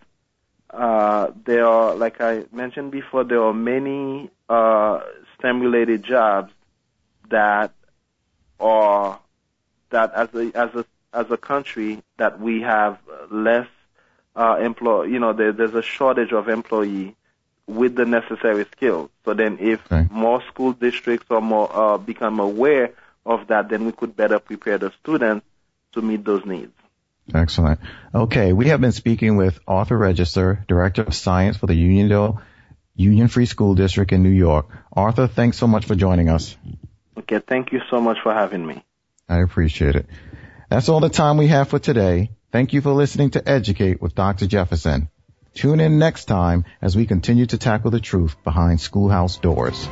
uh, 0.73 1.31
there 1.45 1.65
are, 1.67 1.95
like 1.95 2.19
I 2.19 2.45
mentioned 2.51 2.91
before, 2.91 3.23
there 3.23 3.43
are 3.43 3.53
many 3.53 4.29
uh, 4.49 5.01
STEM-related 5.37 6.03
jobs 6.03 6.51
that 7.29 7.71
are 8.59 9.19
that 9.89 10.13
as 10.13 10.29
a 10.33 10.51
as 10.55 10.75
a 10.75 10.85
as 11.13 11.29
a 11.29 11.37
country 11.37 12.01
that 12.17 12.39
we 12.39 12.61
have 12.61 12.97
less 13.29 13.67
uh, 14.35 14.57
employ. 14.59 15.03
You 15.03 15.19
know, 15.19 15.33
there, 15.33 15.51
there's 15.51 15.75
a 15.75 15.81
shortage 15.83 16.31
of 16.31 16.49
employee 16.49 17.15
with 17.67 17.95
the 17.95 18.05
necessary 18.05 18.65
skills. 18.71 19.09
So 19.25 19.33
then, 19.33 19.57
if 19.59 19.79
Okay. 19.91 20.07
more 20.11 20.41
school 20.49 20.73
districts 20.73 21.27
or 21.29 21.41
more 21.41 21.69
uh, 21.73 21.97
become 21.97 22.39
aware 22.39 22.91
of 23.25 23.47
that, 23.47 23.69
then 23.69 23.85
we 23.85 23.91
could 23.91 24.15
better 24.15 24.39
prepare 24.39 24.77
the 24.77 24.91
students 25.01 25.45
to 25.93 26.01
meet 26.01 26.25
those 26.25 26.45
needs. 26.45 26.73
Excellent. 27.33 27.79
Okay, 28.13 28.53
we 28.53 28.67
have 28.67 28.81
been 28.81 28.91
speaking 28.91 29.37
with 29.37 29.59
Arthur 29.67 29.97
Register, 29.97 30.65
Director 30.67 31.03
of 31.03 31.13
Science 31.13 31.57
for 31.57 31.67
the 31.67 31.73
Uniondale 31.73 32.41
Union 32.95 33.27
Free 33.27 33.45
School 33.45 33.75
District 33.75 34.11
in 34.11 34.23
New 34.23 34.29
York. 34.29 34.67
Arthur, 34.91 35.27
thanks 35.27 35.57
so 35.57 35.67
much 35.67 35.85
for 35.85 35.95
joining 35.95 36.29
us. 36.29 36.55
Okay, 37.17 37.39
thank 37.39 37.71
you 37.71 37.81
so 37.89 38.01
much 38.01 38.17
for 38.21 38.33
having 38.33 38.65
me. 38.65 38.83
I 39.29 39.39
appreciate 39.41 39.95
it. 39.95 40.07
That's 40.69 40.89
all 40.89 40.99
the 40.99 41.09
time 41.09 41.37
we 41.37 41.47
have 41.47 41.69
for 41.69 41.79
today. 41.79 42.31
Thank 42.51 42.73
you 42.73 42.81
for 42.81 42.91
listening 42.91 43.31
to 43.31 43.47
Educate 43.47 44.01
with 44.01 44.15
Dr. 44.15 44.45
Jefferson. 44.45 45.09
Tune 45.53 45.79
in 45.79 45.99
next 45.99 46.25
time 46.25 46.65
as 46.81 46.95
we 46.95 47.05
continue 47.05 47.45
to 47.45 47.57
tackle 47.57 47.91
the 47.91 47.99
truth 47.99 48.35
behind 48.43 48.81
schoolhouse 48.81 49.37
doors. 49.37 49.87